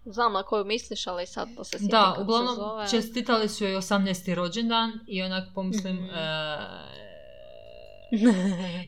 znam 0.05 0.33
na 0.33 0.43
koju 0.43 0.65
misliš, 0.65 1.07
ali 1.07 1.27
sad 1.27 1.49
to 1.55 1.63
se 1.63 1.69
sjetim 1.69 1.87
Da, 1.87 2.01
kako 2.01 2.15
se 2.15 2.21
uglavnom 2.21 2.55
zove. 2.55 2.89
čestitali 2.89 3.49
su 3.49 3.63
joj 3.63 3.75
18. 3.75 4.33
rođendan 4.33 4.91
i 5.07 5.21
onak 5.23 5.43
pomislim 5.55 5.95
Mhm. 5.95 6.09
e, 6.09 6.57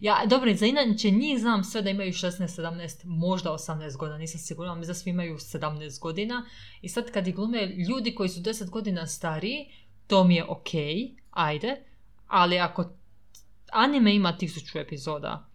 Ja, 0.02 0.22
dobro, 0.26 0.54
za 0.54 0.66
inače 0.66 1.12
njih 1.12 1.40
znam 1.40 1.64
sve 1.64 1.82
da 1.82 1.90
imaju 1.90 2.12
16, 2.12 2.30
17, 2.52 3.02
možda 3.04 3.52
18 3.52 3.98
godina, 3.98 4.18
nisam 4.18 4.40
sigurna, 4.40 4.74
ali 4.74 4.88
da 4.88 4.94
svi 4.94 5.10
imaju 5.10 5.36
17 5.36 6.00
godina. 6.00 6.46
I 6.82 6.90
sad 6.90 7.12
kad 7.12 7.28
ih 7.28 7.36
glume 7.36 7.66
ljudi 7.66 8.16
koji 8.16 8.30
su 8.30 8.40
10 8.40 8.70
godina 8.70 9.08
stariji, 9.08 9.66
to 10.08 10.24
mi 10.24 10.36
je 10.36 10.46
ok, 10.46 10.70
ajde, 11.32 11.76
ali 12.28 12.60
ako 12.60 12.86
anime 13.72 14.16
ima 14.16 14.38
tisuću 14.38 14.80
epizoda, 14.80 15.46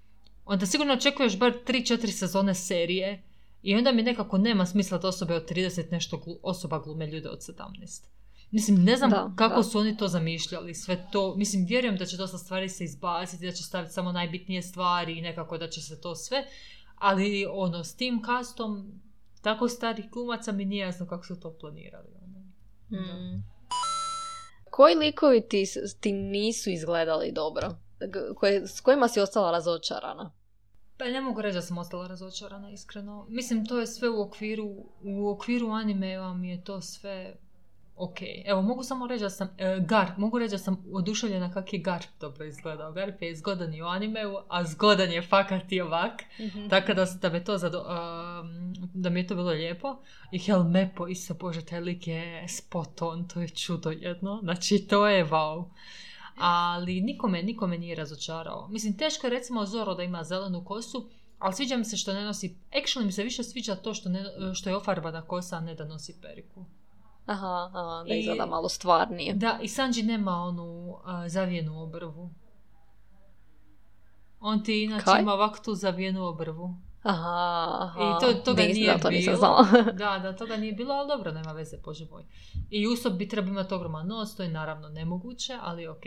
onda 0.44 0.66
sigurno 0.66 0.92
očekuješ 0.92 1.38
bar 1.38 1.52
3-4 1.66 2.06
sezone 2.08 2.54
serije 2.54 3.22
i 3.62 3.74
onda 3.74 3.92
mi 3.92 4.02
nekako 4.02 4.38
nema 4.38 4.66
smisla 4.66 4.98
da 4.98 5.08
osobe 5.08 5.34
od 5.34 5.50
30 5.50 5.92
nešto 5.92 6.16
glu- 6.16 6.38
osoba 6.42 6.78
glume 6.78 7.06
ljude 7.06 7.28
od 7.28 7.38
17. 7.38 8.04
Mislim, 8.50 8.84
ne 8.84 8.96
znam 8.96 9.10
Da, 9.10 9.32
kako 9.36 9.56
da. 9.56 9.62
su 9.62 9.78
oni 9.78 9.96
to 9.96 10.08
zamišljali, 10.08 10.74
sve 10.74 11.06
to, 11.12 11.34
mislim, 11.36 11.64
vjerujem 11.64 11.96
da 11.96 12.06
će 12.06 12.16
dosta 12.16 12.38
stvari 12.38 12.68
se 12.68 12.84
izbaciti, 12.84 13.46
da 13.46 13.52
će 13.52 13.62
staviti 13.62 13.92
samo 13.92 14.12
najbitnije 14.12 14.62
stvari 14.62 15.18
i 15.18 15.22
nekako 15.22 15.58
da 15.58 15.68
će 15.68 15.80
se 15.80 16.00
to 16.00 16.14
sve, 16.14 16.44
ali 16.96 17.46
ono, 17.50 17.84
s 17.84 17.96
tim 17.96 18.22
kastom 18.22 19.00
tako 19.42 19.68
starih 19.68 20.10
glumaca 20.10 20.52
mi 20.52 20.64
nije 20.64 20.86
jasno 20.86 21.06
kako 21.06 21.24
su 21.26 21.40
to 21.40 21.56
planirali. 21.60 22.08
Ono. 22.22 22.44
Da. 22.88 23.00
Mm. 23.00 23.44
Koji 24.70 24.94
likovi 24.94 25.48
ti, 25.48 25.64
ti 26.00 26.12
nisu 26.12 26.70
izgledali 26.70 27.32
dobro? 27.32 27.68
Koje, 28.36 28.66
s 28.66 28.80
kojima 28.80 29.08
si 29.08 29.20
ostala 29.20 29.50
razočarana? 29.50 30.32
Pa 31.00 31.06
ne 31.06 31.20
mogu 31.20 31.42
reći 31.42 31.54
da 31.54 31.62
sam 31.62 31.78
ostala 31.78 32.06
razočarana, 32.06 32.70
iskreno. 32.70 33.26
Mislim, 33.28 33.66
to 33.66 33.80
je 33.80 33.86
sve 33.86 34.08
u 34.08 34.22
okviru, 34.22 34.64
u 35.02 35.30
okviru 35.30 35.70
animea 35.70 36.34
mi 36.34 36.50
je 36.50 36.64
to 36.64 36.80
sve 36.80 37.36
ok. 37.96 38.16
Evo, 38.46 38.62
mogu 38.62 38.82
samo 38.82 39.06
reći 39.06 39.22
da 39.22 39.30
sam, 39.30 39.48
e, 39.58 39.78
Garp, 39.80 40.16
mogu 40.16 40.38
reći 40.38 40.50
da 40.50 40.58
sam 40.58 40.84
oduševljena 40.92 41.52
kak 41.52 41.72
je 41.72 41.78
Garp 41.78 42.08
dobro 42.20 42.44
izgledao. 42.44 42.92
Garp 42.92 43.22
je 43.22 43.36
zgodan 43.36 43.74
i 43.74 43.82
u 43.82 43.86
animeu, 43.86 44.36
a 44.48 44.64
zgodan 44.64 45.10
je 45.10 45.22
fakat 45.22 45.72
i 45.72 45.80
ovak. 45.80 46.22
Tako 46.70 46.94
da, 46.94 47.04
da, 47.20 47.30
me 47.30 47.44
to 47.44 47.58
zado, 47.58 47.78
um, 47.78 48.74
da 48.94 49.10
mi 49.10 49.20
je 49.20 49.26
to 49.26 49.34
bilo 49.34 49.50
lijepo. 49.50 49.96
I 50.32 50.38
Helmepo, 50.38 51.08
isto 51.08 51.34
bože, 51.34 51.64
taj 51.64 51.80
lik 51.80 52.08
je 52.08 52.48
spot 52.48 53.02
on, 53.02 53.28
to 53.28 53.40
je 53.40 53.48
čudo 53.48 53.90
jedno. 53.90 54.40
Znači, 54.42 54.86
to 54.88 55.08
je 55.08 55.26
wow. 55.26 55.64
Ali 56.40 57.00
nikome, 57.00 57.42
nikome 57.42 57.78
nije 57.78 57.94
razočarao. 57.94 58.68
Mislim, 58.68 58.96
teško 58.96 59.26
je 59.26 59.30
recimo 59.30 59.66
Zoro 59.66 59.94
da 59.94 60.02
ima 60.02 60.24
zelenu 60.24 60.64
kosu, 60.64 61.08
ali 61.38 61.54
sviđa 61.54 61.76
mi 61.76 61.84
se 61.84 61.96
što 61.96 62.12
ne 62.12 62.24
nosi... 62.24 62.56
Actually 62.72 63.04
mi 63.04 63.12
se 63.12 63.22
više 63.22 63.42
sviđa 63.44 63.74
to 63.76 63.94
što, 63.94 64.08
ne, 64.08 64.24
što 64.54 64.70
je 64.70 64.76
ofarbana 64.76 65.22
kosa, 65.22 65.56
a 65.56 65.60
ne 65.60 65.74
da 65.74 65.84
nosi 65.84 66.20
periku. 66.22 66.64
Aha, 67.26 67.70
aha, 67.74 68.04
da 68.08 68.14
I- 68.14 68.20
izgleda 68.20 68.46
malo 68.46 68.68
stvarnije. 68.68 69.34
Da, 69.34 69.58
i 69.62 69.68
Sanji 69.68 70.02
nema 70.02 70.32
onu 70.32 70.96
a, 71.04 71.28
zavijenu 71.28 71.82
obrvu. 71.82 72.30
On 74.40 74.64
ti 74.64 74.84
inače 74.84 75.04
Kaj? 75.04 75.20
ima 75.20 75.32
ovak 75.32 75.64
tu 75.64 75.74
zavijenu 75.74 76.24
obrvu. 76.24 76.74
Aha, 77.02 77.78
aha. 77.80 78.00
I 78.00 78.20
to, 78.22 78.34
toga 78.34 78.62
Nis- 78.62 78.74
nije 78.74 78.86
da, 78.88 78.98
to 78.98 79.08
bilo. 79.10 79.36
znala. 79.36 79.66
da, 79.94 80.18
da, 80.18 80.32
toga 80.34 80.56
nije 80.56 80.72
bilo, 80.72 80.94
ali 80.94 81.08
dobro, 81.08 81.32
nema 81.32 81.52
veze, 81.52 81.76
bože 81.78 82.06
moj. 82.06 82.24
I 82.70 82.86
Usop 82.86 83.12
bi 83.12 83.28
trebao 83.28 83.48
imati 83.48 83.74
ogroman 83.74 84.06
nos, 84.06 84.36
to 84.36 84.42
je 84.42 84.48
naravno 84.50 84.88
nemoguće, 84.88 85.58
ali 85.60 85.88
ok. 85.88 86.02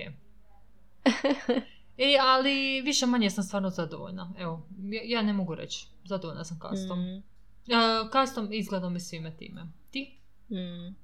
I, 1.97 2.17
ali 2.19 2.53
više 2.81 3.05
manje 3.05 3.29
sam 3.29 3.43
stvarno 3.43 3.69
zadovoljna. 3.69 4.33
Evo, 4.39 4.61
ja, 4.81 5.01
ja 5.07 5.21
ne 5.21 5.33
mogu 5.33 5.55
reći. 5.55 5.87
Zadovoljna 6.03 6.43
sam 6.43 6.59
kastom. 6.59 6.99
Mm, 7.01 7.23
Mm. 7.65 8.09
kastom 8.11 8.47
izgledom 8.51 8.95
i 8.95 8.99
svime 8.99 9.37
time. 9.37 9.61
Ti? 9.91 10.17
mm. 10.49 10.95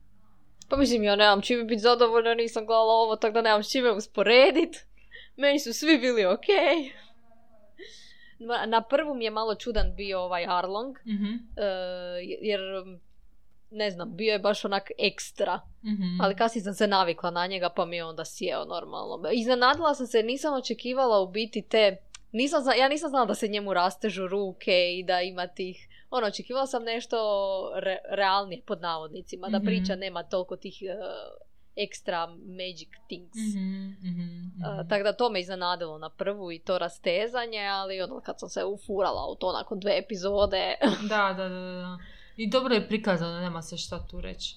Pa 0.69 0.77
mislim, 0.77 1.03
ja 1.03 1.15
nemam 1.15 1.41
čime 1.41 1.63
biti 1.63 1.79
zadovoljna, 1.79 2.34
nisam 2.34 2.65
gledala 2.65 2.93
ovo, 2.93 3.15
tako 3.15 3.34
da 3.34 3.41
nemam 3.41 3.63
s 3.63 3.72
čime 3.72 3.91
usporedit. 3.91 4.86
Meni 5.36 5.60
su 5.60 5.74
svi 5.74 5.98
bili 5.98 6.25
ok. 6.25 6.48
Na- 6.48 7.08
Na 8.67 8.81
prvu 8.81 9.15
mi 9.15 9.24
je 9.24 9.31
malo 9.31 9.55
čudan 9.55 9.96
bio 9.96 10.19
ovaj 10.19 10.46
Arlong, 10.48 10.98
Mhm. 11.00 11.25
e, 11.58 11.63
jer 12.39 12.60
ne 13.72 13.91
znam, 13.91 14.10
bio 14.12 14.31
je 14.31 14.39
baš 14.39 14.65
onak 14.65 14.91
ekstra. 15.00 15.60
Mhm. 15.84 16.22
Ali 16.22 16.36
kasnije 16.36 16.63
sam 16.63 16.74
se 16.74 16.88
navikla 16.88 17.31
na 17.31 17.48
njega 17.48 17.69
pa 17.69 17.86
mi 17.86 17.96
je 17.96 18.05
onda 18.05 18.25
sjeo 18.25 18.65
normalno. 18.65 19.29
Iznenadila 19.31 19.96
sam 19.96 20.08
se, 20.08 20.24
nisam 20.24 20.53
očekivala 20.53 21.19
u 21.19 21.27
biti 21.27 21.62
te... 21.62 21.98
Nisam 22.31 22.62
zna, 22.62 22.74
ja 22.74 22.88
nisam 22.88 23.10
znala 23.10 23.25
da 23.25 23.36
se 23.36 23.48
njemu 23.48 23.74
rastežu 23.74 24.27
ruke 24.27 24.72
i 24.91 25.03
da 25.03 25.22
ima 25.22 25.48
tih... 25.48 25.77
Ono, 26.12 26.27
očekivala 26.27 26.67
sam 26.67 26.84
nešto 26.84 27.17
re, 27.75 27.98
realnije 28.05 28.62
pod 28.63 28.81
navodnicima. 28.81 29.48
Da 29.48 29.58
Mhm. 29.58 29.65
priča 29.65 29.96
nema 29.96 30.24
toliko 30.24 30.55
tih 30.55 30.84
uh, 30.84 31.49
ekstra 31.83 32.27
magic 32.27 32.89
things. 33.07 33.55
Mhm, 33.55 33.86
mhm, 34.09 34.51
Uh, 34.65 34.79
mhm. 34.79 34.89
tako 34.89 35.03
da 35.03 35.13
to 35.13 35.29
me 35.29 35.39
iznenadilo 35.39 35.98
na 35.98 36.09
prvu 36.09 36.51
i 36.51 36.59
to 36.59 36.77
rastezanje, 36.77 37.59
ali 37.59 38.01
ono 38.01 38.21
kad 38.21 38.39
sam 38.39 38.50
se 38.50 38.63
ufurala 38.63 39.27
u 39.31 39.36
to 39.36 39.53
nakon 39.53 39.79
dve 39.79 39.98
epizode 39.98 40.75
Da, 41.09 41.33
da, 41.38 41.50
da, 41.50 41.59
da. 41.59 41.98
I 42.38 42.50
dobro 42.50 42.74
je 42.74 42.88
prikazano, 42.88 43.39
nema 43.39 43.62
se 43.62 43.77
šta 43.77 44.07
tu 44.07 44.21
reći. 44.21 44.55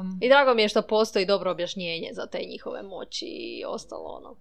Um, 0.00 0.18
i 0.22 0.28
drago 0.28 0.54
mi 0.54 0.62
je 0.62 0.68
što 0.68 0.82
postoji 0.82 1.26
dobro 1.26 1.50
objašnjenje 1.50 2.10
za 2.12 2.26
te 2.26 2.38
njihove 2.50 2.82
moći 2.82 3.26
i 3.26 3.64
ostalo 3.66 4.04
ono. 4.04 4.36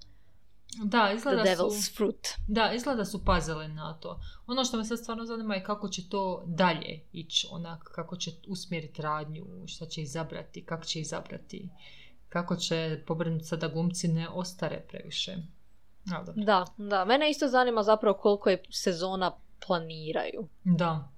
Da, 0.77 1.07
The 1.07 1.15
izgleda 1.15 1.43
su... 1.45 1.51
devil's 1.51 1.97
fruit. 1.97 2.27
Da, 2.47 2.71
izgleda 2.73 3.05
su 3.05 3.25
pazili 3.25 3.67
na 3.67 3.93
to. 3.93 4.19
Ono 4.47 4.65
što 4.65 4.77
me 4.77 4.85
sad 4.85 4.99
stvarno 4.99 5.25
zanima 5.25 5.55
je 5.55 5.63
kako 5.63 5.89
će 5.89 6.09
to 6.09 6.43
dalje 6.45 7.01
ići, 7.11 7.47
onak, 7.51 7.83
kako 7.95 8.15
će 8.15 8.31
usmjeriti 8.47 9.01
radnju, 9.01 9.45
šta 9.67 9.85
će 9.85 10.01
izabrati, 10.01 10.65
kako 10.65 10.85
će 10.85 10.99
izabrati, 10.99 11.69
kako 12.29 12.55
će 12.55 13.03
pobrinuti 13.07 13.45
se 13.45 13.57
da 13.57 13.67
glumci 13.67 14.07
ne 14.07 14.29
ostare 14.29 14.85
previše. 14.89 15.35
A, 16.13 16.23
dobro. 16.23 16.43
Da, 16.43 16.65
da. 16.77 17.05
Mene 17.05 17.29
isto 17.29 17.47
zanima 17.47 17.83
zapravo 17.83 18.17
koliko 18.17 18.49
je 18.49 18.63
sezona 18.69 19.31
planiraju. 19.67 20.47
Da, 20.63 21.11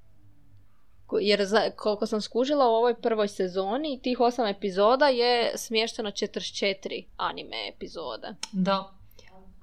Jer 1.22 1.46
za, 1.46 1.62
koliko 1.75 2.05
sam 2.05 2.22
skužila 2.22 2.70
u 2.70 2.74
ovoj 2.74 3.01
prvoj 3.01 3.27
sezoni, 3.27 4.00
tih 4.03 4.20
osam 4.20 4.48
epizoda 4.48 5.08
je 5.08 5.53
smješteno 5.55 6.10
44 6.10 7.05
anime 7.17 7.70
epizode. 7.75 8.36
da. 8.51 9.00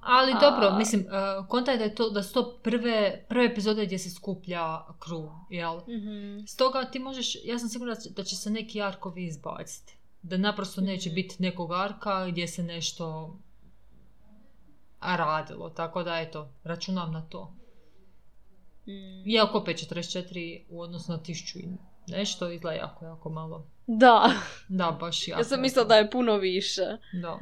Ali 0.01 0.33
A- 0.33 0.39
dobro, 0.41 0.73
mislim, 0.73 1.01
uh, 1.03 1.47
konta 1.47 1.73
je 1.73 1.79
da, 1.79 1.85
je 1.85 1.95
to, 1.95 2.11
da 2.11 2.23
su 2.23 2.35
to 2.35 2.59
prve, 2.59 3.25
prve 3.29 3.45
epizode 3.45 3.87
gdje 3.87 3.99
se 3.99 4.11
skuplja 4.11 4.63
crew, 4.99 5.31
jel? 5.51 5.77
Mhm. 5.79 6.47
Stoga 6.47 6.85
ti 6.85 6.99
možeš, 7.01 7.37
ja 7.45 7.59
sam 7.59 7.69
sigurna 7.69 7.95
da 8.11 8.25
će- 8.25 8.37
se 8.37 8.51
neki 8.51 8.83
arkovi 8.83 9.25
izbaciti. 9.25 9.93
Da 10.23 10.37
naprosto 10.37 10.81
neće 10.81 11.09
Mhm. 11.09 11.15
biti 11.15 11.37
nekog 11.39 11.73
arka 11.73 12.27
gdje 12.27 12.49
se 12.49 12.63
nešto 12.63 13.37
radilo. 15.01 15.71
Tako 15.71 16.03
da 16.03 16.17
eto, 16.17 16.53
računam 16.65 17.13
na 17.13 17.23
to. 17.23 17.55
Mm. 18.87 19.29
Iako 19.29 19.59
opet 19.59 19.77
44 19.79 20.31
u 20.69 20.81
odnosu 20.81 21.13
na 21.13 21.19
1000 21.19 21.59
i 21.59 21.69
nešto 22.09 22.51
izgleda 22.51 22.77
jako, 22.77 23.05
jako 23.05 23.31
malo. 23.31 23.67
Da, 23.87 24.31
Da, 24.69 24.97
baš 25.01 25.29
jako. 25.29 25.41
ja 25.41 25.45
sam 25.45 25.61
mislila 25.61 25.85
da 25.87 25.95
je 25.95 26.11
puno 26.11 26.37
više 26.37 26.83
Da. 27.23 27.39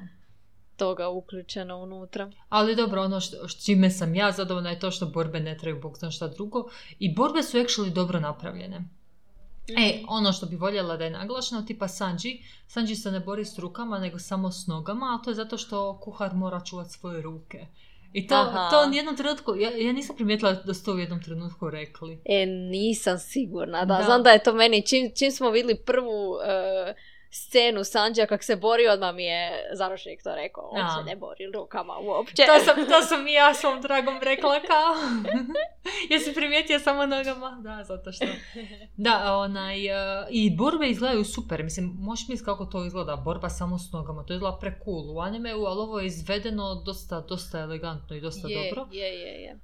Toga 0.77 1.09
uključeno 1.09 1.79
unutra. 1.79 2.31
Ali 2.49 2.77
dobro, 2.77 3.03
ono 3.03 3.21
što, 3.21 3.49
što 3.49 3.63
čime 3.65 3.91
sam 3.91 4.15
ja 4.15 4.33
zadovoljna 4.33 4.71
je 4.71 4.79
to 4.79 4.91
što 4.91 5.07
borbe 5.07 5.41
ne 5.41 5.59
traju 5.59 5.81
bog 5.81 5.99
zna 5.99 6.11
šta 6.11 6.29
drugo. 6.29 6.69
I 6.99 7.15
borbe 7.15 7.43
su 7.43 7.59
actually 7.59 7.93
dobro 7.93 8.21
napravljene. 8.21 8.85
E, 9.69 10.03
ono 10.09 10.33
što 10.33 10.47
bi 10.47 10.57
voljela 10.57 10.97
da 10.97 11.05
je 11.05 11.11
naglašeno, 11.11 11.63
tipa 11.63 11.89
Sanji. 11.89 12.43
Sanji 12.67 12.97
se 12.97 13.11
ne 13.11 13.21
bori 13.21 13.45
s 13.45 13.59
rukama, 13.59 13.99
nego 13.99 14.19
samo 14.19 14.53
s 14.53 14.67
nogama, 14.67 15.07
a 15.07 15.25
to 15.25 15.31
je 15.31 15.35
zato 15.35 15.59
što 15.59 15.99
kuhar 16.01 16.35
mora 16.35 16.61
čuvati 16.61 16.91
svoje 16.91 17.23
ruke. 17.23 17.67
I 18.13 18.27
to, 18.27 18.35
Aha. 18.35 18.71
to 18.71 18.91
u 18.91 18.95
jednom 18.95 19.17
trenutku, 19.17 19.55
ja, 19.57 19.71
ja 19.71 19.93
nisam 19.93 20.17
primijetila 20.17 20.53
da 20.53 20.75
su 20.75 20.85
to 20.85 20.93
u 20.93 20.99
jednom 20.99 21.23
trenutku 21.23 21.71
rekli. 21.71 22.19
E, 22.25 22.47
nisam 22.47 23.19
sigurna. 23.19 23.85
Da, 23.85 23.97
Da. 23.97 24.03
znam 24.05 24.23
da 24.23 24.31
je 24.31 24.43
to 24.43 24.53
meni, 24.53 24.87
čim, 24.87 25.13
čim 25.19 25.31
smo 25.31 25.51
vidjeli 25.51 25.83
prvu 25.87 26.39
e, 26.45 26.95
scenu 27.37 27.85
Sanđa 27.85 28.27
kak 28.27 28.45
se 28.45 28.57
bori, 28.57 28.89
odmah 28.89 29.15
mi 29.15 29.25
je 29.25 29.71
zarošnik 29.73 30.23
to 30.23 30.35
rekao. 30.35 30.69
On 30.73 30.87
se 30.99 31.11
ne 31.11 31.17
bori 31.17 31.47
rukama 31.55 31.99
uopće. 31.99 32.43
To 32.47 32.65
sam, 32.65 32.87
to 32.89 33.03
sam 33.09 33.29
i 33.29 33.33
ja 33.33 33.55
svom 33.55 33.81
dragom 33.81 34.19
rekla 34.23 34.61
kao. 34.61 34.95
Jesi 36.11 36.35
primijetio 36.35 36.79
samo 36.79 37.07
nogama? 37.07 37.59
Da, 37.63 37.85
zato 37.85 38.13
što. 38.13 38.27
Da, 38.97 39.37
onaj, 39.37 39.87
e, 39.87 40.27
i 40.31 40.57
borbe 40.57 40.89
izgledaju 40.89 41.25
super. 41.25 41.65
Mislim, 41.65 41.97
možeš 41.99 42.29
misliti 42.29 42.45
kako 42.45 42.65
to 42.65 42.85
izgleda, 42.85 43.17
borba 43.17 43.49
samo 43.49 43.79
s 43.79 43.93
nogama. 43.93 44.25
To 44.25 44.35
izgleda 44.35 44.57
pre 44.61 44.81
cool 44.85 45.17
u 45.17 45.21
animeu, 45.21 45.65
ali 45.65 45.81
ovo 45.81 46.01
je 46.01 46.07
izvedeno 46.07 46.75
dosta, 46.75 47.21
dosta 47.21 47.59
elegantno 47.59 48.17
i 48.17 48.21
dosta 48.21 48.49
je, 48.49 48.71
dobro. 48.71 48.89
je, 48.93 49.21
je, 49.21 49.43
je. 49.43 49.59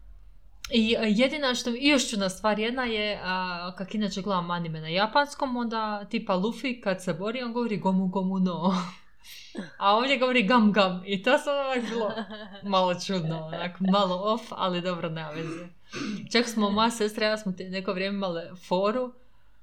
I 0.70 0.96
e, 0.98 1.10
jedina 1.10 1.54
što, 1.54 1.70
i 1.70 1.88
još 1.88 2.10
čudna 2.10 2.28
stvar 2.28 2.58
jedna 2.58 2.84
je, 2.84 3.20
a, 3.22 3.72
kak 3.78 3.94
inače 3.94 4.22
gledam 4.22 4.50
anime 4.50 4.80
na 4.80 4.88
japanskom, 4.88 5.56
onda 5.56 6.04
tipa 6.04 6.34
Luffy 6.34 6.82
kad 6.82 7.02
se 7.02 7.14
bori, 7.14 7.42
on 7.42 7.52
govori 7.52 7.76
gomu 7.76 8.06
gomu 8.06 8.38
no. 8.38 8.74
A 9.78 9.96
ovdje 9.96 10.18
govori 10.18 10.42
gam 10.42 10.72
gam. 10.72 11.02
I 11.06 11.22
to 11.22 11.38
sam 11.38 11.54
onak 11.66 11.90
bilo 11.90 12.12
malo 12.62 12.94
čudno, 12.94 13.46
onak, 13.46 13.80
malo 13.80 14.16
off, 14.16 14.44
ali 14.50 14.80
dobro, 14.80 15.08
nema 15.08 15.30
veze. 15.30 15.68
Čak 16.32 16.46
smo, 16.48 16.70
moja 16.70 16.90
sestra 16.90 17.26
ja 17.26 17.38
smo 17.38 17.52
neko 17.58 17.92
vrijeme 17.92 18.16
imale 18.16 18.50
foru, 18.68 19.12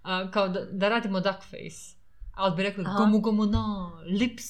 a, 0.04 0.32
kao 0.32 0.48
da, 0.48 0.66
da 0.72 0.90
radimo 0.90 1.20
duck 1.20 1.42
face. 1.42 1.96
Ali 2.36 2.56
bi 2.56 2.64
rekli 2.64 2.84
Aha. 2.88 2.98
gomu 2.98 3.20
gomu 3.20 3.46
no, 3.46 3.92
lips. 4.06 4.46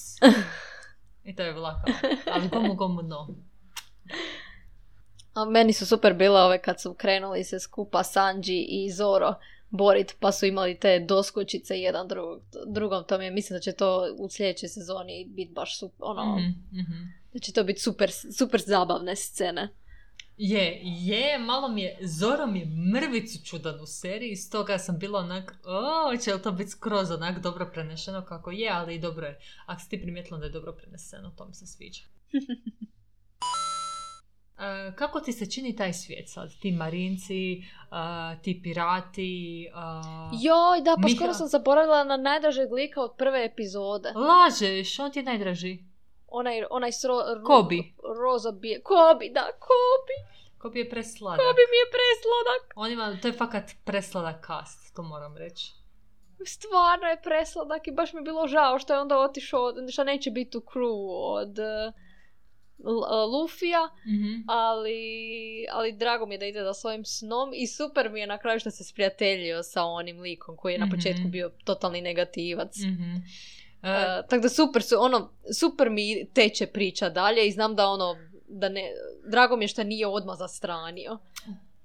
I 1.24 1.36
to 1.36 1.44
je 1.44 1.54
bila 1.54 1.82
kao, 1.86 2.10
ali 2.34 2.48
gomu 2.48 2.74
gomu 2.74 3.02
no. 3.02 3.28
A 5.34 5.46
meni 5.46 5.74
su 5.74 5.86
super 5.86 6.14
bile 6.14 6.42
ove 6.42 6.62
kad 6.62 6.82
su 6.82 6.94
krenuli 6.94 7.44
se 7.44 7.60
skupa 7.60 8.04
Sanji 8.04 8.66
i 8.70 8.92
Zoro 8.92 9.36
borit, 9.70 10.16
pa 10.20 10.32
su 10.32 10.46
imali 10.46 10.80
te 10.80 11.00
doskočice 11.00 11.76
jedan 11.80 12.08
drugog, 12.08 12.42
drugom. 12.68 13.04
To 13.08 13.18
mi 13.18 13.26
je, 13.26 13.32
mislim 13.32 13.58
da 13.58 13.62
će 13.62 13.72
to 13.72 14.16
u 14.18 14.30
sljedećoj 14.30 14.70
sezoni 14.70 15.26
biti 15.30 15.52
baš 15.54 15.80
super, 15.80 15.98
ono, 16.00 16.36
Mhm, 16.36 16.80
mhm. 16.82 17.04
da 17.34 17.40
će 17.40 17.54
to 17.54 17.64
biti 17.64 17.80
super, 17.80 18.12
super 18.38 18.62
zabavne 18.62 19.16
scene. 19.16 19.70
Je, 20.38 20.82
je, 20.84 21.40
malo 21.40 21.68
mi 21.68 21.82
je, 21.82 21.98
Zoro 22.02 22.48
mi 22.48 22.60
je 22.60 22.66
mrvicu 22.66 23.46
čudan 23.46 23.80
u 23.82 23.86
seriji, 23.86 24.36
stoga 24.36 24.78
sam 24.78 24.98
bila 25.00 25.20
onak, 25.20 25.60
o, 25.64 26.18
će 26.18 26.34
li 26.34 26.42
to 26.42 26.52
biti 26.52 26.70
skroz 26.70 27.12
onak 27.12 27.40
dobro 27.40 27.70
prenešeno 27.74 28.26
kako 28.26 28.52
je, 28.52 28.70
ali 28.70 28.96
i 28.96 29.00
dobro 29.00 29.28
je. 29.28 29.40
Ako 29.66 29.82
si 29.82 29.90
ti 29.90 30.02
primijetila 30.02 30.40
da 30.40 30.46
je 30.46 30.52
dobro 30.52 30.74
preneseno, 30.74 31.32
to 31.38 31.46
mi 31.46 31.54
se 31.54 31.68
sviđa. 31.68 32.02
Kako 34.96 35.20
ti 35.20 35.34
se 35.34 35.46
čini 35.48 35.76
taj 35.76 35.94
svijet 35.94 36.30
sad? 36.30 36.50
Ti 36.56 36.72
marinci, 36.74 37.64
ti 38.42 38.62
pirati, 38.64 39.68
Joj, 40.34 40.82
da, 40.82 40.96
pa 40.96 41.02
Miha- 41.02 41.16
skoro 41.16 41.34
sam 41.34 41.48
zaboravila 41.48 42.04
na 42.04 42.18
najdražeg 42.20 42.72
lika 42.72 43.02
od 43.02 43.16
prve 43.18 43.46
epizode. 43.46 44.12
lažeš, 44.12 45.00
on 45.00 45.12
ti 45.12 45.20
je 45.20 45.24
najdraži. 45.24 45.78
Onaj, 46.30 46.64
onaj 46.70 46.92
s 46.92 47.04
ro, 47.04 47.14
ro- 47.14 47.44
Kobi. 47.46 47.94
roza 48.18 48.52
bije. 48.54 48.82
Kobi, 48.84 49.30
da, 49.30 49.42
Kobi. 49.60 50.18
Kobi 50.58 50.80
je 50.80 50.90
presladak. 50.90 51.40
Kobi 51.40 51.62
mi 51.64 51.78
je 51.78 51.88
presladak. 51.90 52.64
On 52.76 52.92
ima, 52.92 53.18
to 53.22 53.28
je 53.28 53.34
fakat 53.34 53.64
presladak 53.84 54.48
cast, 54.48 54.96
to 54.96 55.04
moram 55.04 55.38
reći. 55.38 55.74
Stvarno 56.48 57.08
je 57.08 57.22
presladak 57.22 57.88
i 57.88 57.92
baš 57.92 58.14
mi 58.14 58.20
je 58.20 58.24
bilo 58.24 58.48
žao 58.48 58.80
što 58.80 58.94
je 58.94 59.00
onda 59.00 59.18
otišao, 59.20 59.62
što 59.92 60.04
neće 60.04 60.32
biti 60.32 60.58
u 60.58 60.62
crew 60.62 60.98
od 61.34 61.60
uh, 61.60 61.94
Lufija, 63.28 63.80
Mhm. 64.06 64.44
ali, 64.48 65.00
ali 65.72 65.92
drago 65.94 66.26
mi 66.26 66.34
je 66.34 66.40
da 66.40 66.46
ide 66.46 66.64
za 66.64 66.74
svojim 66.74 67.06
snom 67.06 67.50
i 67.54 67.68
super 67.68 68.10
mi 68.10 68.20
je 68.20 68.28
na 68.28 68.38
kraju 68.38 68.60
što 68.60 68.72
se 68.72 68.84
sprijateljio 68.84 69.64
sa 69.64 69.84
onim 69.84 70.20
likom 70.20 70.58
koji 70.58 70.74
je 70.74 70.80
na 70.80 70.86
Mhm. 70.86 70.96
početku 70.96 71.28
bio 71.28 71.52
totalni 71.64 72.02
negativac. 72.02 72.78
Mhm. 72.78 73.16
E, 73.84 73.90
E, 73.90 73.94
tako 74.22 74.38
da 74.38 74.50
super 74.50 74.84
su, 74.84 74.96
ono, 75.00 75.30
super 75.54 75.90
mi 75.90 76.04
teče 76.28 76.68
priča 76.68 77.10
dalje 77.10 77.48
i 77.48 77.52
znam 77.52 77.76
da 77.76 77.88
ono, 77.88 78.16
da 78.48 78.70
ne, 78.70 78.92
drago 79.26 79.56
mi 79.56 79.64
je 79.64 79.68
što 79.68 79.84
nije 79.84 80.08
odmah 80.08 80.38
zastranio. 80.38 81.18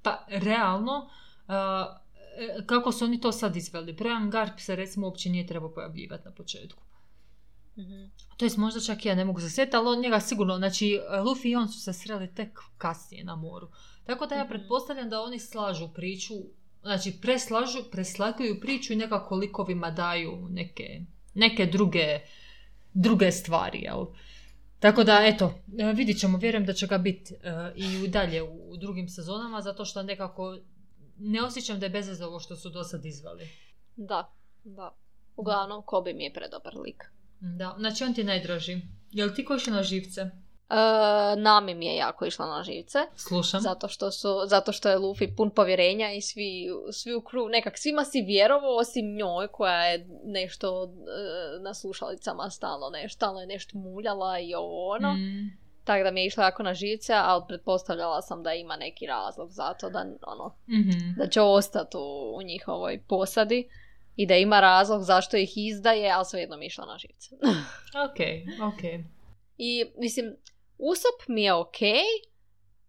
Pa, 0.02 0.24
realno, 0.28 1.10
e, 1.48 2.64
kako 2.66 2.92
su 2.92 3.04
oni 3.04 3.20
to 3.20 3.32
sad 3.32 3.56
izveli? 3.56 3.92
Brian 3.92 4.30
Garp 4.30 4.58
se 4.58 4.76
recimo 4.76 5.06
uopće 5.06 5.30
nije 5.30 5.46
trebao 5.46 5.70
pojavljivati 5.70 6.24
na 6.24 6.30
početku. 6.32 6.82
To 8.36 8.44
jest 8.44 8.56
možda 8.56 8.80
čak 8.80 9.04
i 9.04 9.08
ja 9.08 9.14
ne 9.14 9.24
mogu 9.24 9.40
se 9.40 9.50
sjetiti, 9.50 9.76
ali 9.76 9.88
on 9.88 10.00
njega 10.00 10.20
sigurno, 10.20 10.56
znači 10.56 11.00
Luffy 11.10 11.48
i 11.48 11.56
on 11.56 11.68
su 11.68 11.80
se 11.80 11.92
sreli 11.92 12.34
tek 12.34 12.58
kasnije 12.78 13.24
na 13.24 13.36
moru. 13.36 13.68
Tako 14.06 14.26
da 14.26 14.34
ja 14.34 14.44
Mhm. 14.44 14.48
pretpostavljam 14.52 15.10
da 15.10 15.20
oni 15.20 15.38
slažu 15.38 15.88
priču, 15.94 16.34
znači 16.82 17.12
preslažu, 17.22 17.78
preslaguju 17.90 18.60
priču 18.60 18.92
i 18.92 18.96
nekako 18.96 19.36
likovima 19.36 19.90
daju 19.90 20.48
neke, 20.50 21.00
neke 21.34 21.66
druge, 21.66 22.20
druge 22.94 23.32
stvari, 23.32 23.78
jel? 23.78 24.06
Tako 24.80 25.04
da, 25.04 25.20
eto, 25.24 25.54
e, 25.78 25.92
vidit 25.92 26.18
ćemo, 26.20 26.38
vjerujem 26.38 26.66
da 26.66 26.72
će 26.72 26.86
ga 26.86 26.98
biti 26.98 27.34
e, 27.34 27.38
i 27.76 28.08
dalje 28.08 28.42
u, 28.42 28.70
u 28.70 28.76
drugim 28.76 29.08
sezonama, 29.08 29.60
zato 29.60 29.84
što 29.84 30.02
nekako 30.02 30.58
ne 31.18 31.42
osjećam 31.42 31.80
da 31.80 31.86
je 31.86 31.90
bez 31.90 32.08
veze 32.08 32.24
ovo 32.24 32.40
što 32.40 32.56
su 32.56 32.70
do 32.70 32.84
sad 32.84 33.04
izveli. 33.04 33.48
Da, 33.96 34.32
da. 34.64 34.94
Uglavnom, 35.36 35.82
Kobi 35.86 36.14
mi 36.14 36.24
je 36.24 36.32
predobar 36.32 36.76
lik. 36.76 37.04
Da, 37.56 37.74
znači 37.78 38.04
on 38.04 38.14
ti 38.14 38.20
je 38.20 38.24
najdraži. 38.24 38.76
Jel 39.10 39.30
ti 39.36 39.44
ko 39.44 39.54
išao 39.54 39.74
na 39.74 39.82
živce? 39.82 40.20
E, 40.20 40.30
Nami 41.36 41.74
mi 41.74 41.86
je 41.86 41.96
jako 41.96 42.26
išla 42.26 42.46
na 42.46 42.62
živce. 42.62 42.98
Slušam. 43.16 43.60
Zato 43.60 43.88
što, 43.88 44.10
su, 44.10 44.28
zato 44.46 44.72
što 44.72 44.88
je 44.88 44.98
Luffy 44.98 45.36
pun 45.36 45.50
povjerenja 45.50 46.12
i 46.12 46.20
svi, 46.20 46.66
svi 46.92 47.14
u 47.14 47.20
crew, 47.20 47.50
nekak 47.50 47.78
svima 47.78 48.04
si 48.04 48.22
vjerovao 48.22 48.76
osim 48.76 49.16
njoj 49.16 49.48
koja 49.48 49.84
je 49.84 50.08
nešto 50.24 50.84
e, 50.84 51.62
na 51.62 51.74
slušalicama 51.74 52.50
stalno, 52.50 52.90
ne, 52.90 53.08
stalno 53.08 53.40
je 53.40 53.46
nešto 53.46 53.78
muljala 53.78 54.38
i 54.38 54.54
ovo 54.54 54.88
ono. 54.88 55.12
Mm. 55.12 55.64
Tako 55.84 56.04
da 56.04 56.10
mi 56.10 56.20
je 56.20 56.26
išla 56.26 56.44
jako 56.44 56.62
na 56.62 56.74
živce, 56.74 57.12
ali 57.14 57.42
pretpostavljala 57.48 58.22
sam 58.22 58.42
da 58.42 58.52
ima 58.54 58.76
neki 58.76 59.06
razlog 59.06 59.50
za 59.50 59.74
to 59.80 59.90
da, 59.90 60.04
ono, 60.26 60.56
Mhm. 60.68 61.14
da 61.16 61.26
će 61.26 61.40
ostati 61.40 61.96
u, 61.96 62.36
u 62.36 62.42
njihovoj 62.42 63.02
posadi 63.08 63.68
i 64.16 64.26
da 64.26 64.36
ima 64.36 64.60
razlog 64.60 65.02
zašto 65.02 65.36
ih 65.36 65.52
izdaje, 65.56 66.10
ali 66.10 66.24
svejedno 66.24 66.56
mi 66.56 66.66
išla 66.66 66.86
na 66.86 66.98
živce. 66.98 67.36
Ok, 68.04 68.18
ok. 68.64 68.82
I 69.58 69.84
mislim, 69.96 70.36
Usop 70.78 71.28
mi 71.28 71.42
je 71.42 71.52
ok, 71.54 71.78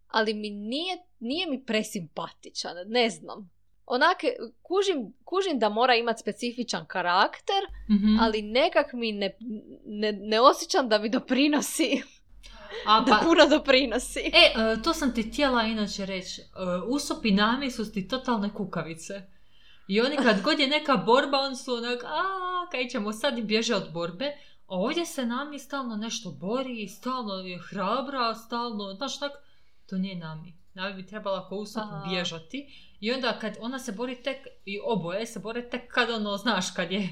ali 0.08 0.34
mi 0.34 0.50
nije, 0.50 0.98
nije 1.20 1.48
mi 1.48 1.66
presimpatičan, 1.66 2.76
ne 2.88 3.10
znam. 3.10 3.50
Onak, 3.88 4.18
kužim, 4.62 4.96
kužim 5.24 5.60
da 5.60 5.70
mora 5.70 5.96
imati 5.96 6.22
specifičan 6.22 6.86
karakter, 6.86 7.64
Mhm. 7.90 8.20
ali 8.22 8.42
nekak 8.42 8.94
mi 8.94 9.12
ne, 9.12 9.38
ne, 9.86 10.12
ne 10.12 10.40
osjećam 10.42 10.90
da 10.90 10.98
mi 10.98 11.10
doprinosi, 11.10 12.02
A, 12.86 13.00
da 13.02 13.12
pa, 13.12 13.20
puno 13.20 13.48
doprinosi. 13.48 14.20
e, 14.20 14.32
e, 14.74 14.82
to 14.84 14.94
sam 14.94 15.14
ti 15.14 15.24
htjela 15.24 15.64
inače 15.64 16.06
reći. 16.06 16.42
E, 16.42 16.46
Usop 16.88 17.26
i 17.26 17.32
Nami 17.32 17.72
su 17.72 17.92
ti 17.92 18.08
totalne 18.08 18.54
kukavice. 18.54 19.22
I 19.88 20.02
oni 20.02 20.16
kad 20.16 20.42
god 20.42 20.60
je 20.60 20.68
neka 20.68 20.98
borba, 20.98 21.38
on 21.38 21.56
su 21.56 21.74
onak, 21.74 22.04
a 22.04 22.22
kaj 22.72 22.88
ćemo 22.88 23.12
sad 23.12 23.38
i 23.38 23.44
bježe 23.44 23.76
od 23.76 23.94
borbe. 23.94 24.26
A 24.68 24.76
ovdje 24.76 25.06
se 25.06 25.26
Nami 25.26 25.60
stalno 25.60 25.96
nešto 25.96 26.32
bori, 26.32 26.88
stalno 26.88 27.34
je 27.34 27.60
hrabra, 27.60 28.36
stalno, 28.36 28.94
znaš 28.94 29.20
tak, 29.20 29.32
to 29.90 29.98
nije 29.98 30.16
Nami. 30.16 30.54
Nami 30.74 30.94
bi 30.94 31.08
trebala 31.08 31.50
ko 31.50 31.56
Usop 31.56 31.84
Aha. 31.84 32.06
bježati. 32.10 32.68
I 33.00 33.12
onda 33.12 33.40
kad 33.40 33.58
ona 33.60 33.80
se 33.80 33.92
bori 33.92 34.24
tek, 34.24 34.48
i 34.66 34.80
oboje 34.84 35.26
se 35.26 35.40
bore 35.40 35.70
tek 35.70 35.94
kad 35.94 36.10
ono, 36.10 36.38
znaš, 36.38 36.72
kad 36.72 36.92
je, 36.92 37.10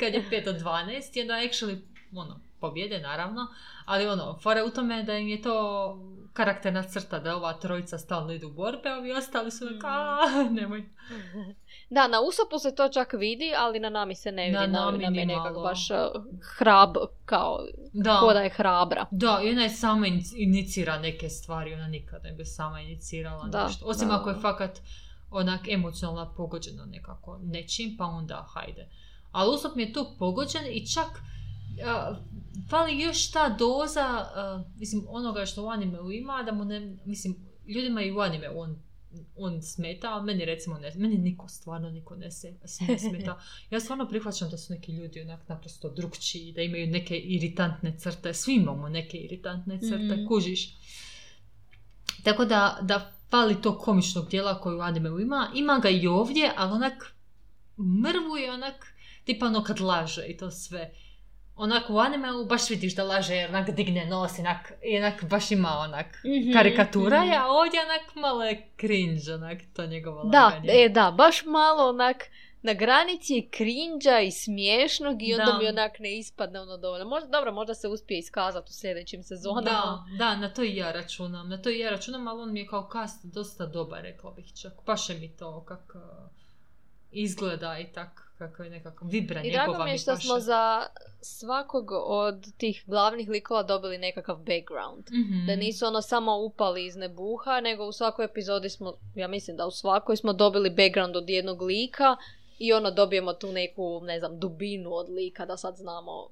kad 0.00 0.14
je 0.14 0.24
5 0.30 0.48
od 0.48 0.56
12 0.56 1.18
i 1.18 1.20
onda 1.20 1.34
actually, 1.34 1.82
ono, 2.14 2.45
pobjede 2.60 3.00
naravno, 3.00 3.46
ali 3.84 4.06
ono, 4.06 4.38
fora 4.38 4.64
u 4.64 4.70
tome 4.70 5.02
da 5.02 5.12
im 5.14 5.28
je 5.28 5.42
to 5.42 5.98
karakterna 6.32 6.82
crta, 6.84 7.18
da 7.18 7.36
ova 7.36 7.52
trojica 7.54 7.98
stalno 7.98 8.32
idu 8.32 8.48
u 8.48 8.52
borbe, 8.52 8.88
a 8.88 8.96
ovi 8.96 9.12
ostali 9.12 9.50
su 9.50 9.64
mm. 9.64 9.78
nemoj. 10.50 10.84
Da, 11.90 12.08
na 12.08 12.20
Usopu 12.20 12.58
se 12.58 12.74
to 12.74 12.88
čak 12.88 13.12
vidi, 13.12 13.52
ali 13.58 13.80
na 13.80 13.88
Nami 13.90 14.14
se 14.14 14.32
ne 14.32 14.44
vidi. 14.44 14.52
Na 14.52 14.66
Na 14.66 14.80
Nami 14.80 14.98
Nami 14.98 15.18
je 15.18 15.26
ni 15.26 15.26
nekak 15.26 15.42
malo. 15.44 15.62
baš 15.62 15.90
uh, 15.90 15.96
hrab, 16.50 16.94
kao, 17.24 17.58
Da, 17.92 18.18
ko 18.20 18.32
da 18.32 18.40
je 18.40 18.50
hrabra. 18.50 19.06
da, 19.10 19.40
i 19.44 19.50
ona 19.50 19.62
je 19.62 19.70
sama 19.70 20.06
inici- 20.06 20.34
inicira 20.36 20.98
neke 20.98 21.28
stvari, 21.28 21.74
ona 21.74 21.86
nikad 21.88 22.22
ne 22.24 22.32
bi 22.32 22.44
sama 22.44 22.80
inicirala 22.80 23.44
Da, 23.44 23.66
nešto. 23.66 23.86
Osim 23.86 24.08
da. 24.08 24.16
ako 24.16 24.30
je 24.30 24.36
fakat 24.36 24.80
onak 25.30 25.68
emocionalno 25.68 26.34
pogođeno 26.36 26.84
nekako 26.84 27.38
nečim, 27.42 27.96
pa 27.98 28.04
onda 28.04 28.46
hajde. 28.48 28.88
Ali 29.32 29.50
Usop 29.50 29.74
mi 29.76 29.82
je 29.82 29.92
tu 29.92 30.06
pogođen 30.18 30.62
i 30.66 30.86
čak 30.86 31.06
fali 32.70 33.00
još 33.00 33.30
ta 33.30 33.48
doza, 33.48 34.00
a, 34.06 34.64
mislim, 34.78 35.04
onoga 35.08 35.46
što 35.46 35.64
u 35.64 35.68
animeu 35.68 36.10
ima, 36.12 36.42
da 36.42 36.52
mu 36.52 36.64
ne, 36.64 36.96
mislim, 37.04 37.36
ljudima 37.66 38.02
i 38.02 38.12
u 38.12 38.20
animeu 38.20 38.58
on, 38.60 38.82
on 39.36 39.62
smeta, 39.62 40.14
ali 40.14 40.24
meni 40.24 40.44
recimo 40.44 40.78
ne, 40.78 40.92
meni 40.96 41.18
niko, 41.18 41.48
stvarno 41.48 41.90
niko 41.90 42.16
ne, 42.16 42.30
se, 42.30 42.54
ne 42.88 42.98
smeta. 42.98 43.40
Ja 43.70 43.80
stvarno 43.80 44.08
prihvaćam 44.08 44.50
da 44.50 44.58
su 44.58 44.72
neki 44.72 44.92
ljudi 44.92 45.20
onak 45.20 45.48
naprosto 45.48 45.88
drugčiji, 45.90 46.52
da 46.52 46.62
imaju 46.62 46.86
neke 46.86 47.16
iritantne 47.16 47.98
crte, 47.98 48.34
svi 48.34 48.54
imamo 48.54 48.88
neke 48.88 49.16
iritantne 49.18 49.78
crte, 49.80 50.16
Mhm. 50.16 50.26
kužiš. 50.28 50.74
Tako 52.22 52.44
da, 52.44 52.78
da 52.82 53.12
fali 53.30 53.62
to 53.62 53.78
komičnog 53.78 54.28
dijela 54.28 54.60
koju 54.60 54.78
u 54.78 54.82
animeu 54.82 55.20
ima, 55.20 55.50
ima 55.54 55.78
ga 55.78 55.88
i 55.88 56.06
ovdje, 56.06 56.52
ali 56.56 56.72
onak 56.72 57.14
mrvuje 57.78 58.52
onak, 58.52 58.86
tipa 59.24 59.46
ono 59.46 59.62
kad 59.64 59.80
laže 59.80 60.26
i 60.26 60.36
to 60.36 60.50
sve. 60.50 60.92
Onak 61.56 61.90
u 61.90 61.98
animeu 61.98 62.44
baš 62.44 62.70
vidiš 62.70 62.96
da 62.96 63.04
laže 63.04 63.34
jer 63.34 63.50
onak 63.50 63.70
digne 63.70 64.06
nos 64.06 64.38
onak, 64.38 64.72
i 64.82 64.96
onak 64.98 65.24
baš 65.24 65.50
ima 65.50 65.68
onak 65.78 66.06
Mhm, 66.24 66.52
karikatura, 66.52 67.20
mhm. 67.20 67.28
je, 67.28 67.36
a 67.38 67.46
ovdje 67.46 67.80
onak 67.80 68.14
malo 68.14 68.44
je 68.44 68.68
cringe, 68.80 69.34
onak 69.34 69.58
to 69.76 69.86
njegovo 69.86 70.24
Da, 70.24 70.62
e, 70.68 70.88
da, 70.88 71.10
baš 71.10 71.44
malo 71.44 71.88
onak 71.88 72.16
na 72.62 72.72
granici 72.72 73.34
je 73.34 73.48
krinđa 73.50 74.20
i 74.20 74.30
smiješnog 74.30 75.22
i 75.22 75.34
onda 75.34 75.52
Da. 75.52 75.58
mi 75.58 75.68
onak 75.68 75.98
ne 75.98 76.18
ispadne 76.18 76.60
ono 76.60 76.76
dovoljno. 76.76 77.04
Možda, 77.04 77.28
dobro, 77.28 77.52
možda 77.52 77.74
se 77.74 77.88
uspije 77.88 78.18
iskazati 78.18 78.66
u 78.70 78.72
sljedećim 78.72 79.22
sezonama. 79.22 79.62
Da, 79.70 80.04
da, 80.18 80.36
na 80.36 80.48
to 80.48 80.62
i 80.62 80.76
ja 80.76 80.92
računam. 80.92 81.48
Na 81.48 81.62
to 81.62 81.70
i 81.70 81.78
ja 81.78 81.90
računam, 81.90 82.28
ali 82.28 82.42
on 82.42 82.52
mi 82.52 82.60
je 82.60 82.66
kao 82.66 82.88
cast 82.92 83.24
dosta 83.24 83.66
dobar, 83.66 84.02
rekla 84.02 84.30
bih 84.30 84.52
čak. 84.62 84.72
Paše 84.84 85.14
mi 85.14 85.36
to 85.36 85.64
kako 85.64 85.98
izgleda 87.10 87.78
i 87.78 87.92
tak 87.92 88.25
kako 88.38 88.62
je 88.62 88.70
nekako 88.70 89.04
vibra 89.04 89.40
I 89.40 89.50
njegova 89.50 89.66
drago 89.66 89.84
mi 89.84 89.90
je 89.90 89.98
što 89.98 90.16
smo 90.16 90.40
za 90.40 90.86
svakog 91.20 91.90
od 91.92 92.56
tih 92.56 92.84
glavnih 92.86 93.28
likova 93.28 93.62
dobili 93.62 93.98
nekakav 93.98 94.36
background. 94.36 95.04
Mhm. 95.10 95.46
Da 95.46 95.56
nisu 95.56 95.86
ono 95.86 96.02
samo 96.02 96.36
upali 96.36 96.86
iz 96.86 96.96
nebuha, 96.96 97.60
nego 97.60 97.84
u 97.84 97.92
svakoj 97.92 98.24
epizodi 98.24 98.70
smo, 98.70 98.94
ja 99.14 99.28
mislim 99.28 99.56
da 99.56 99.66
u 99.66 99.70
svakoj 99.70 100.16
smo 100.16 100.32
dobili 100.32 100.70
background 100.70 101.16
od 101.16 101.30
jednog 101.30 101.62
lika 101.62 102.16
i 102.58 102.72
ono 102.72 102.90
dobijemo 102.90 103.32
tu 103.32 103.52
neku, 103.52 104.00
ne 104.02 104.18
znam, 104.18 104.38
dubinu 104.38 104.94
od 104.94 105.08
lika 105.08 105.46
da 105.46 105.56
sad 105.56 105.76
znamo 105.76 106.28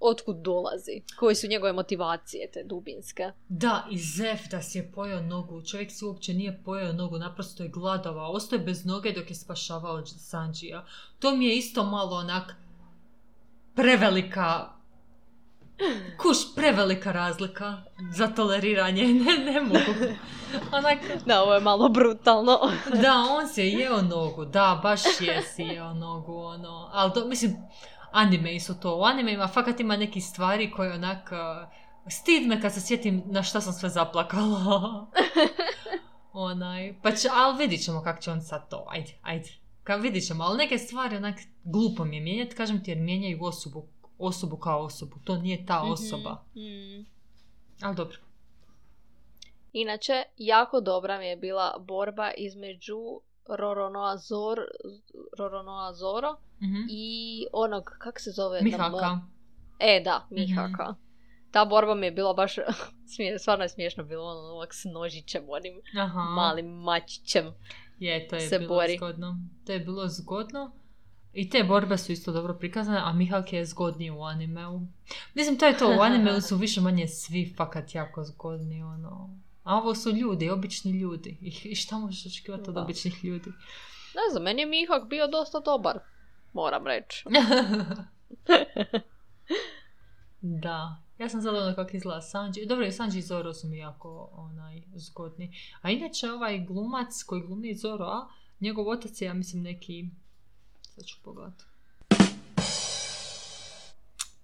otkud 0.00 0.36
dolazi, 0.36 1.02
koji 1.18 1.34
su 1.34 1.46
njegove 1.46 1.72
motivacije 1.72 2.50
te 2.50 2.64
dubinske. 2.64 3.32
Da, 3.48 3.86
i 3.90 3.98
Zef 3.98 4.40
da 4.50 4.62
si 4.62 4.78
je 4.78 4.92
pojeo 4.92 5.20
nogu. 5.20 5.62
Čovjek 5.62 5.90
si 5.92 6.04
uopće 6.04 6.34
nije 6.34 6.62
pojeo 6.64 6.92
nogu, 6.92 7.18
naprosto 7.18 7.62
je 7.62 7.68
gladovao. 7.68 8.32
Ostao 8.32 8.56
je 8.56 8.64
bez 8.64 8.84
noge 8.84 9.12
dok 9.12 9.30
je 9.30 9.36
spašavao 9.36 10.06
Sanjija. 10.06 10.86
To 11.18 11.36
mi 11.36 11.46
je 11.46 11.56
isto 11.56 11.84
malo 11.84 12.16
onak 12.16 12.54
prevelika 13.74 14.80
Kuš, 16.22 16.54
prevelika 16.54 17.12
razlika 17.12 17.82
za 18.12 18.26
toleriranje, 18.26 19.06
ne, 19.24 19.52
ne 19.52 19.60
mogu. 19.60 20.14
Onak, 20.72 20.98
Da, 21.26 21.42
ovo 21.42 21.54
je 21.54 21.60
malo 21.60 21.88
brutalno. 21.88 22.58
da, 23.02 23.14
on 23.30 23.48
se 23.48 23.66
je 23.66 23.72
jeo 23.72 24.02
nogu, 24.02 24.44
da, 24.44 24.80
baš 24.82 25.00
je 25.20 25.42
si 25.42 25.62
jeo 25.62 25.94
nogu, 25.94 26.36
ono, 26.36 26.90
ali 26.92 27.12
to, 27.12 27.26
mislim, 27.26 27.56
anime 28.12 28.60
su 28.60 28.80
to, 28.80 28.96
u 28.96 29.02
animeima 29.02 29.48
fakat 29.48 29.80
ima 29.80 29.96
neki 29.96 30.20
stvari 30.20 30.70
koje 30.70 30.92
onak, 30.92 31.32
uh, 31.32 31.72
stid 32.08 32.48
me 32.48 32.60
kad 32.60 32.74
se 32.74 32.80
sjetim 32.80 33.22
na 33.26 33.42
šta 33.42 33.60
sam 33.60 33.72
sve 33.72 33.88
zaplakala. 33.88 35.06
Onaj, 36.32 36.94
pa 37.02 37.12
će, 37.12 37.28
ali 37.34 37.58
vidit 37.58 37.84
ćemo 37.84 38.02
kako 38.02 38.22
će 38.22 38.30
on 38.30 38.40
sad 38.40 38.70
to, 38.70 38.86
ajde, 38.88 39.12
ajde. 39.22 39.50
Ka 39.82 39.96
vidit 39.96 40.26
ćemo, 40.26 40.44
ali 40.44 40.58
neke 40.58 40.78
stvari 40.78 41.16
onak 41.16 41.34
glupo 41.64 42.04
mi 42.04 42.16
je 42.16 42.22
mijenjati, 42.22 42.56
kažem 42.56 42.84
ti 42.84 42.90
jer 42.90 42.98
mijenjaju 42.98 43.44
osobu, 43.44 43.88
osobu 44.18 44.56
kao 44.56 44.80
osobu, 44.80 45.16
to 45.24 45.36
nije 45.36 45.66
ta 45.66 45.82
osoba. 45.82 46.44
Mm. 46.54 47.06
Ali 47.82 47.96
dobro. 47.96 48.18
Inače, 49.72 50.22
jako 50.36 50.80
dobra 50.80 51.18
mi 51.18 51.26
je 51.26 51.36
bila 51.36 51.76
borba 51.78 52.30
između 52.36 53.20
Roronoa, 53.48 54.16
Zor, 54.16 54.58
Roronoa 55.38 55.92
Zoro 55.92 56.36
Mhm. 56.62 56.86
i 56.88 57.46
onog, 57.52 57.84
kak 57.98 58.20
se 58.20 58.30
zove? 58.30 58.58
na? 58.58 58.64
Mihaka. 58.64 59.20
E, 59.78 60.00
da, 60.04 60.26
Mihaka. 60.30 60.94
Ta 61.50 61.64
borba 61.64 61.94
mi 61.94 62.06
je 62.06 62.10
bila 62.12 62.34
baš, 62.34 62.54
smije, 63.14 63.38
stvarno 63.38 63.64
je 63.64 63.68
smiješno 63.68 64.04
bilo, 64.04 64.24
ono, 64.24 64.40
ovak 64.40 64.74
s 64.74 64.84
nožićem, 64.84 65.44
onim 65.48 65.80
Aha. 66.00 66.20
malim 66.20 66.66
mačićem. 66.66 67.54
Je, 67.98 68.28
to 68.28 68.36
je 68.36 68.40
se 68.40 68.58
bilo 68.58 68.68
bori. 68.68 68.96
zgodno. 68.96 69.38
To 69.66 69.72
je 69.72 69.80
bilo 69.80 70.08
zgodno. 70.08 70.72
I 71.32 71.50
te 71.50 71.64
borbe 71.64 71.98
su 71.98 72.12
isto 72.12 72.32
dobro 72.32 72.54
prikazane, 72.54 73.00
a 73.04 73.12
Mihak 73.12 73.52
je 73.52 73.64
zgodniji 73.66 74.10
u 74.10 74.22
animeu. 74.22 74.80
Mislim, 75.34 75.58
to 75.58 75.66
je 75.66 75.78
to, 75.78 75.96
u 75.96 76.00
animeu 76.08 76.40
su 76.40 76.56
više 76.56 76.80
manje 76.80 77.08
svi 77.08 77.54
fakat 77.56 77.94
jako 77.94 78.24
zgodni, 78.24 78.82
ono. 78.82 79.38
A 79.62 79.76
ovo 79.76 79.94
su 79.94 80.10
ljudi, 80.10 80.50
obični 80.50 81.00
ljudi. 81.00 81.38
I, 81.64 81.74
šta 81.74 81.98
možeš 81.98 82.26
očekivati 82.26 82.70
od 82.70 82.76
običnih 82.76 83.24
ljudi? 83.24 83.50
Ne 84.14 84.30
znam, 84.30 84.42
meni 84.42 84.62
je 84.62 84.66
Mihak 84.66 85.08
bio 85.08 85.26
dosta 85.26 85.60
dobar, 85.60 85.98
moram 86.52 86.86
reći. 86.86 87.24
da. 90.40 91.02
Ja 91.18 91.28
sam 91.28 91.40
zadovoljna 91.40 91.74
kako 91.74 91.96
izgleda 91.96 92.20
Sanji. 92.20 92.66
Dobro, 92.66 92.92
Sanji 92.92 93.18
i 93.18 93.22
Zoro 93.22 93.54
su 93.54 93.68
mi 93.68 93.78
jako 93.78 94.28
onaj, 94.32 94.82
zgodni. 94.94 95.56
A 95.82 95.90
inače 95.90 96.30
ovaj 96.30 96.58
glumac 96.58 97.22
koji 97.26 97.42
glumi 97.42 97.74
Zoro, 97.74 98.04
a 98.04 98.28
njegov 98.60 98.88
otac 98.88 99.20
je, 99.20 99.26
ja 99.26 99.34
mislim, 99.34 99.62
neki... 99.62 100.04
Sad 100.94 101.04
ću 101.04 101.16
pogledati. 101.24 101.64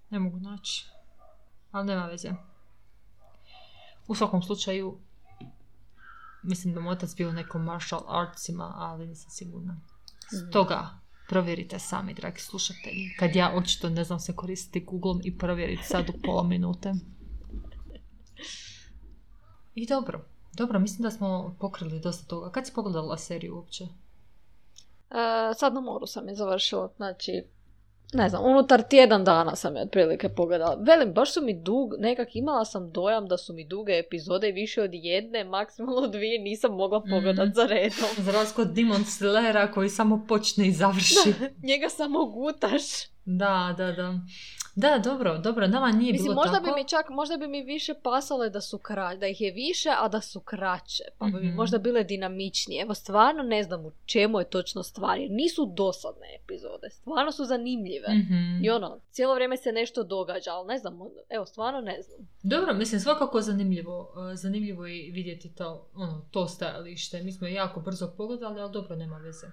Ne 0.09 0.19
mogu 0.19 0.39
naći. 0.39 0.89
Ali 1.71 1.87
nema 1.87 2.05
veze. 2.05 2.31
U 4.07 4.15
svakom 4.15 4.41
slučaju, 4.41 4.99
mislim 6.43 6.73
da 6.73 6.79
mu 6.79 6.89
otac 6.89 7.15
bio 7.15 7.29
u 7.29 7.33
nekom 7.33 7.63
martial 7.63 8.03
artsima, 8.07 8.73
ali 8.75 9.07
nisam 9.07 9.29
sigurna. 9.29 9.79
Stoga, 10.49 10.89
provjerite 11.29 11.79
sami, 11.79 12.13
dragi 12.13 12.39
slušatelji. 12.39 13.15
Kad 13.19 13.35
ja 13.35 13.53
očito 13.55 13.89
ne 13.89 14.03
znam 14.03 14.19
se 14.19 14.35
koristiti 14.35 14.85
Googlom 14.85 15.21
i 15.23 15.37
provjeriti 15.37 15.83
sad 15.83 16.09
u 16.09 16.13
pola 16.23 16.43
minute. 16.43 16.93
I 19.75 19.85
dobro. 19.85 20.25
Dobro, 20.53 20.79
mislim 20.79 21.03
da 21.03 21.11
smo 21.11 21.55
pokrili 21.59 21.99
dosta 21.99 22.25
toga. 22.25 22.51
Kad 22.51 22.67
si 22.67 22.73
pogledala 22.73 23.17
seriju 23.17 23.55
uopće? 23.55 23.83
E, 23.83 25.53
sad 25.55 25.73
na 25.73 25.81
moru 25.81 26.07
sam 26.07 26.27
je 26.27 26.35
završila, 26.35 26.91
znači, 26.97 27.43
ne 28.13 28.29
znam, 28.29 28.45
unutar 28.45 28.83
tjedan 28.83 29.23
dana 29.23 29.55
sam 29.55 29.75
je 29.75 29.81
otprilike 29.81 30.29
pogledala. 30.29 30.75
Velim, 30.77 31.13
baš 31.13 31.33
su 31.33 31.41
mi 31.41 31.53
dug, 31.55 31.93
nekak 31.99 32.35
imala 32.35 32.65
sam 32.65 32.91
dojam 32.91 33.27
da 33.27 33.37
su 33.37 33.53
mi 33.53 33.65
duge 33.65 33.91
epizode 33.97 34.51
više 34.51 34.81
od 34.81 34.89
jedne, 34.93 35.43
maksimalno 35.43 36.07
dvije, 36.07 36.39
nisam 36.39 36.71
mogla 36.73 36.99
pogledat 37.01 37.45
Mhm. 37.45 37.53
za 37.55 37.65
redom. 37.65 38.09
Za 38.17 38.31
razliku 38.31 38.61
od 38.61 38.67
Demon 38.67 39.01
Slayera 39.01 39.73
koji 39.73 39.89
samo 39.89 40.25
počne 40.27 40.67
i 40.67 40.71
završi. 40.71 41.33
Njega 41.63 41.89
samo 41.89 42.25
gutaš. 42.25 42.81
Da, 43.25 43.75
da, 43.77 43.91
da. 43.91 44.13
Da, 44.77 44.99
dobro, 44.99 45.37
dobro, 45.37 45.67
nama 45.67 45.91
nije 45.91 46.11
Mislim, 46.11 46.25
bilo 46.25 46.35
možda 46.35 46.51
tako. 46.53 46.65
bi 46.65 46.71
mi 46.73 46.87
čak, 46.87 47.09
možda 47.11 47.37
bi 47.37 47.47
mi 47.47 47.61
više 47.63 47.93
pasale 47.95 48.49
da 48.49 48.61
su 48.61 48.77
kra, 48.79 49.15
da 49.15 49.27
ih 49.27 49.41
je 49.41 49.51
više, 49.51 49.89
a 49.91 50.07
da 50.07 50.21
su 50.21 50.39
kraće. 50.41 51.03
Pa 51.17 51.25
bi 51.25 51.31
mi 51.33 51.47
Mhm. 51.47 51.55
možda 51.55 51.77
bile 51.77 52.03
dinamičnije. 52.03 52.81
Evo, 52.81 52.93
stvarno 52.93 53.43
ne 53.43 53.63
znam 53.63 53.85
u 53.85 53.91
čemu 54.05 54.39
je 54.39 54.49
točno 54.49 54.83
stvar. 54.83 55.19
jer 55.19 55.31
Nisu 55.31 55.65
dosadne 55.67 56.27
epizode. 56.35 56.89
Stvarno 56.91 57.31
su 57.31 57.45
zanimljive. 57.45 58.07
Mhm. 58.09 58.63
I 58.63 58.69
ono, 58.69 58.99
cijelo 59.09 59.33
vrijeme 59.35 59.57
se 59.57 59.71
nešto 59.71 60.03
događa, 60.05 60.51
ali 60.51 60.67
ne 60.67 60.77
znam, 60.77 60.99
evo, 61.29 61.45
stvarno 61.45 61.81
ne 61.81 62.01
znam. 62.01 62.27
Dobro, 62.43 62.73
mislim, 62.73 62.99
svakako 63.01 63.41
zanimljivo. 63.41 64.13
e, 64.23 64.35
Zanimljivo 64.35 64.85
je 64.85 65.11
vidjeti 65.11 65.55
to, 65.55 65.87
ono, 65.95 66.25
to 66.31 66.47
stajalište. 66.47 67.23
Mi 67.23 67.31
smo 67.31 67.47
jako 67.47 67.79
brzo 67.79 68.13
pogledali, 68.17 68.61
ali 68.61 68.71
dobro, 68.71 68.95
nema 68.95 69.17
veze. 69.17 69.47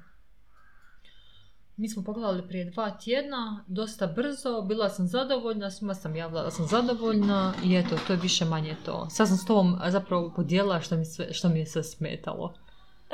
Mi 1.76 1.88
smo 1.88 2.04
pogledali 2.04 2.48
prije 2.48 2.64
dva 2.64 2.90
tjedna, 2.90 3.64
dosta 3.66 4.06
brzo, 4.06 4.62
bila 4.62 4.90
sam 4.90 5.06
zadovoljna, 5.06 5.70
svima 5.70 5.94
sam 5.94 6.16
javila 6.16 6.42
da 6.42 6.50
sam 6.50 6.66
zadovoljna 6.66 7.54
i 7.64 7.76
eto, 7.76 7.96
to 8.06 8.12
je 8.12 8.18
više 8.22 8.44
manje 8.44 8.76
to. 8.84 9.08
Sad 9.10 9.28
sam 9.28 9.37
s 9.37 9.44
tobom 9.44 9.78
zapravo 9.88 10.32
podijelila 10.37 10.80
što 10.80 10.96
mi, 10.96 11.04
sve, 11.04 11.32
što 11.32 11.48
mi 11.48 11.58
je 11.58 11.66
sve 11.66 11.82
smetalo. 11.82 12.54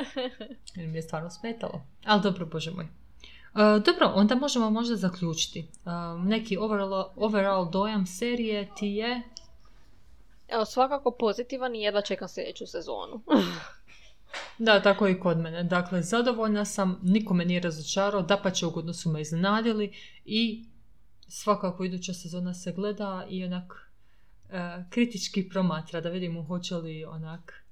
Jer 0.75 0.87
mi 0.87 0.97
je 0.97 1.01
stvarno 1.01 1.29
smetalo. 1.29 1.81
Ali 2.05 2.21
dobro, 2.21 2.45
bože 2.45 2.71
moj. 2.71 2.85
E, 2.85 2.89
dobro, 3.85 4.11
onda 4.15 4.35
možemo 4.35 4.69
možda 4.69 4.95
zaključiti. 4.95 5.59
E, 5.59 5.89
neki 6.23 6.57
overall, 6.57 7.05
overall 7.15 7.71
dojam 7.71 8.05
serije 8.05 8.69
ti 8.77 8.87
je... 8.87 9.21
Evo, 10.47 10.65
svakako 10.65 11.11
pozitivan 11.11 11.75
i 11.75 11.81
jedva 11.81 12.01
čekam 12.01 12.27
sljedeću 12.27 12.67
sezonu. 12.67 13.21
Da, 14.57 14.81
tako 14.81 15.07
i 15.07 15.19
kod 15.19 15.37
mene. 15.37 15.63
Dakle, 15.63 16.01
zadovoljna 16.01 16.65
sam, 16.65 16.99
niko 17.03 17.33
me 17.33 17.45
nije 17.45 17.59
razočarao, 17.61 18.21
dapače 18.21 18.65
ugodno 18.65 18.93
su 18.93 19.09
me 19.09 19.21
iznenadili 19.21 19.93
i 20.25 20.65
svakako 21.27 21.83
iduća 21.83 22.13
sezona 22.13 22.53
se 22.53 22.71
gleda 22.71 23.25
i 23.29 23.45
onak 23.45 23.91
e, 24.49 24.83
kritički 24.89 25.49
promatra 25.49 26.01
da 26.01 26.09
vidimo 26.09 26.43
hoće 26.43 26.75
li 26.75 27.05
onak 27.05 27.63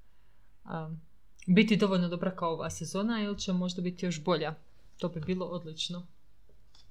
biti 1.46 1.76
dovoljno 1.76 2.08
dobra 2.08 2.36
kao 2.36 2.52
ova 2.52 2.70
sezona 2.70 3.22
ili 3.22 3.38
će 3.38 3.52
možda 3.52 3.82
biti 3.82 4.06
još 4.06 4.24
bolja. 4.24 4.54
To 4.98 5.08
bi 5.08 5.20
bilo 5.20 5.46
odlično. 5.46 6.06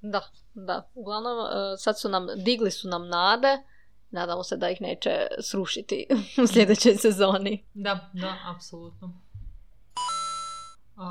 da, 0.02 0.20
da. 0.54 0.90
Uglavnom, 0.94 1.38
e, 1.38 1.76
sad 1.78 2.00
su 2.00 2.08
nam, 2.08 2.26
digli 2.44 2.70
su 2.70 2.88
nam 2.88 3.08
nade. 3.08 3.62
Nadamo 4.10 4.42
se 4.42 4.56
da 4.56 4.70
ih 4.70 4.80
neće 4.80 5.26
srušiti 5.40 6.06
u 6.44 6.46
sljedećoj 6.46 6.94
sezoni. 6.94 7.64
Da, 7.74 8.10
da, 8.12 8.36
apsolutno. 8.56 9.20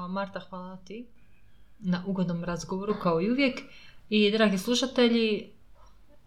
Marta, 0.09 0.39
hvala 0.39 0.77
ti 0.77 1.07
na 1.79 2.03
ugodnom 2.07 2.43
razgovoru 2.43 2.95
kao 3.01 3.21
i 3.21 3.31
uvijek. 3.31 3.59
I 4.09 4.31
dragi 4.31 4.57
slušatelji, 4.57 5.53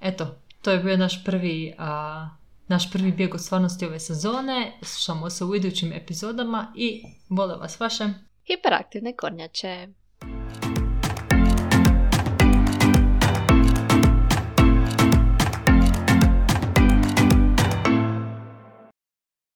eto, 0.00 0.34
to 0.62 0.70
je 0.70 0.78
bio 0.78 0.96
naš 0.96 1.24
prvi, 1.24 1.74
a, 1.78 2.28
naš 2.68 2.92
prvi 2.92 3.12
bijeg 3.12 3.34
od 3.34 3.40
stvarnosti 3.40 3.86
ove 3.86 4.00
sezone. 4.00 4.78
Slušamo 4.82 5.30
se 5.30 5.44
u 5.44 5.54
idućim 5.54 5.92
epizodama 5.92 6.72
i 6.76 7.02
vole 7.28 7.56
vas 7.56 7.80
vaše. 7.80 8.04
Hiperaktivne 8.46 9.16
kornjače. 9.16 9.88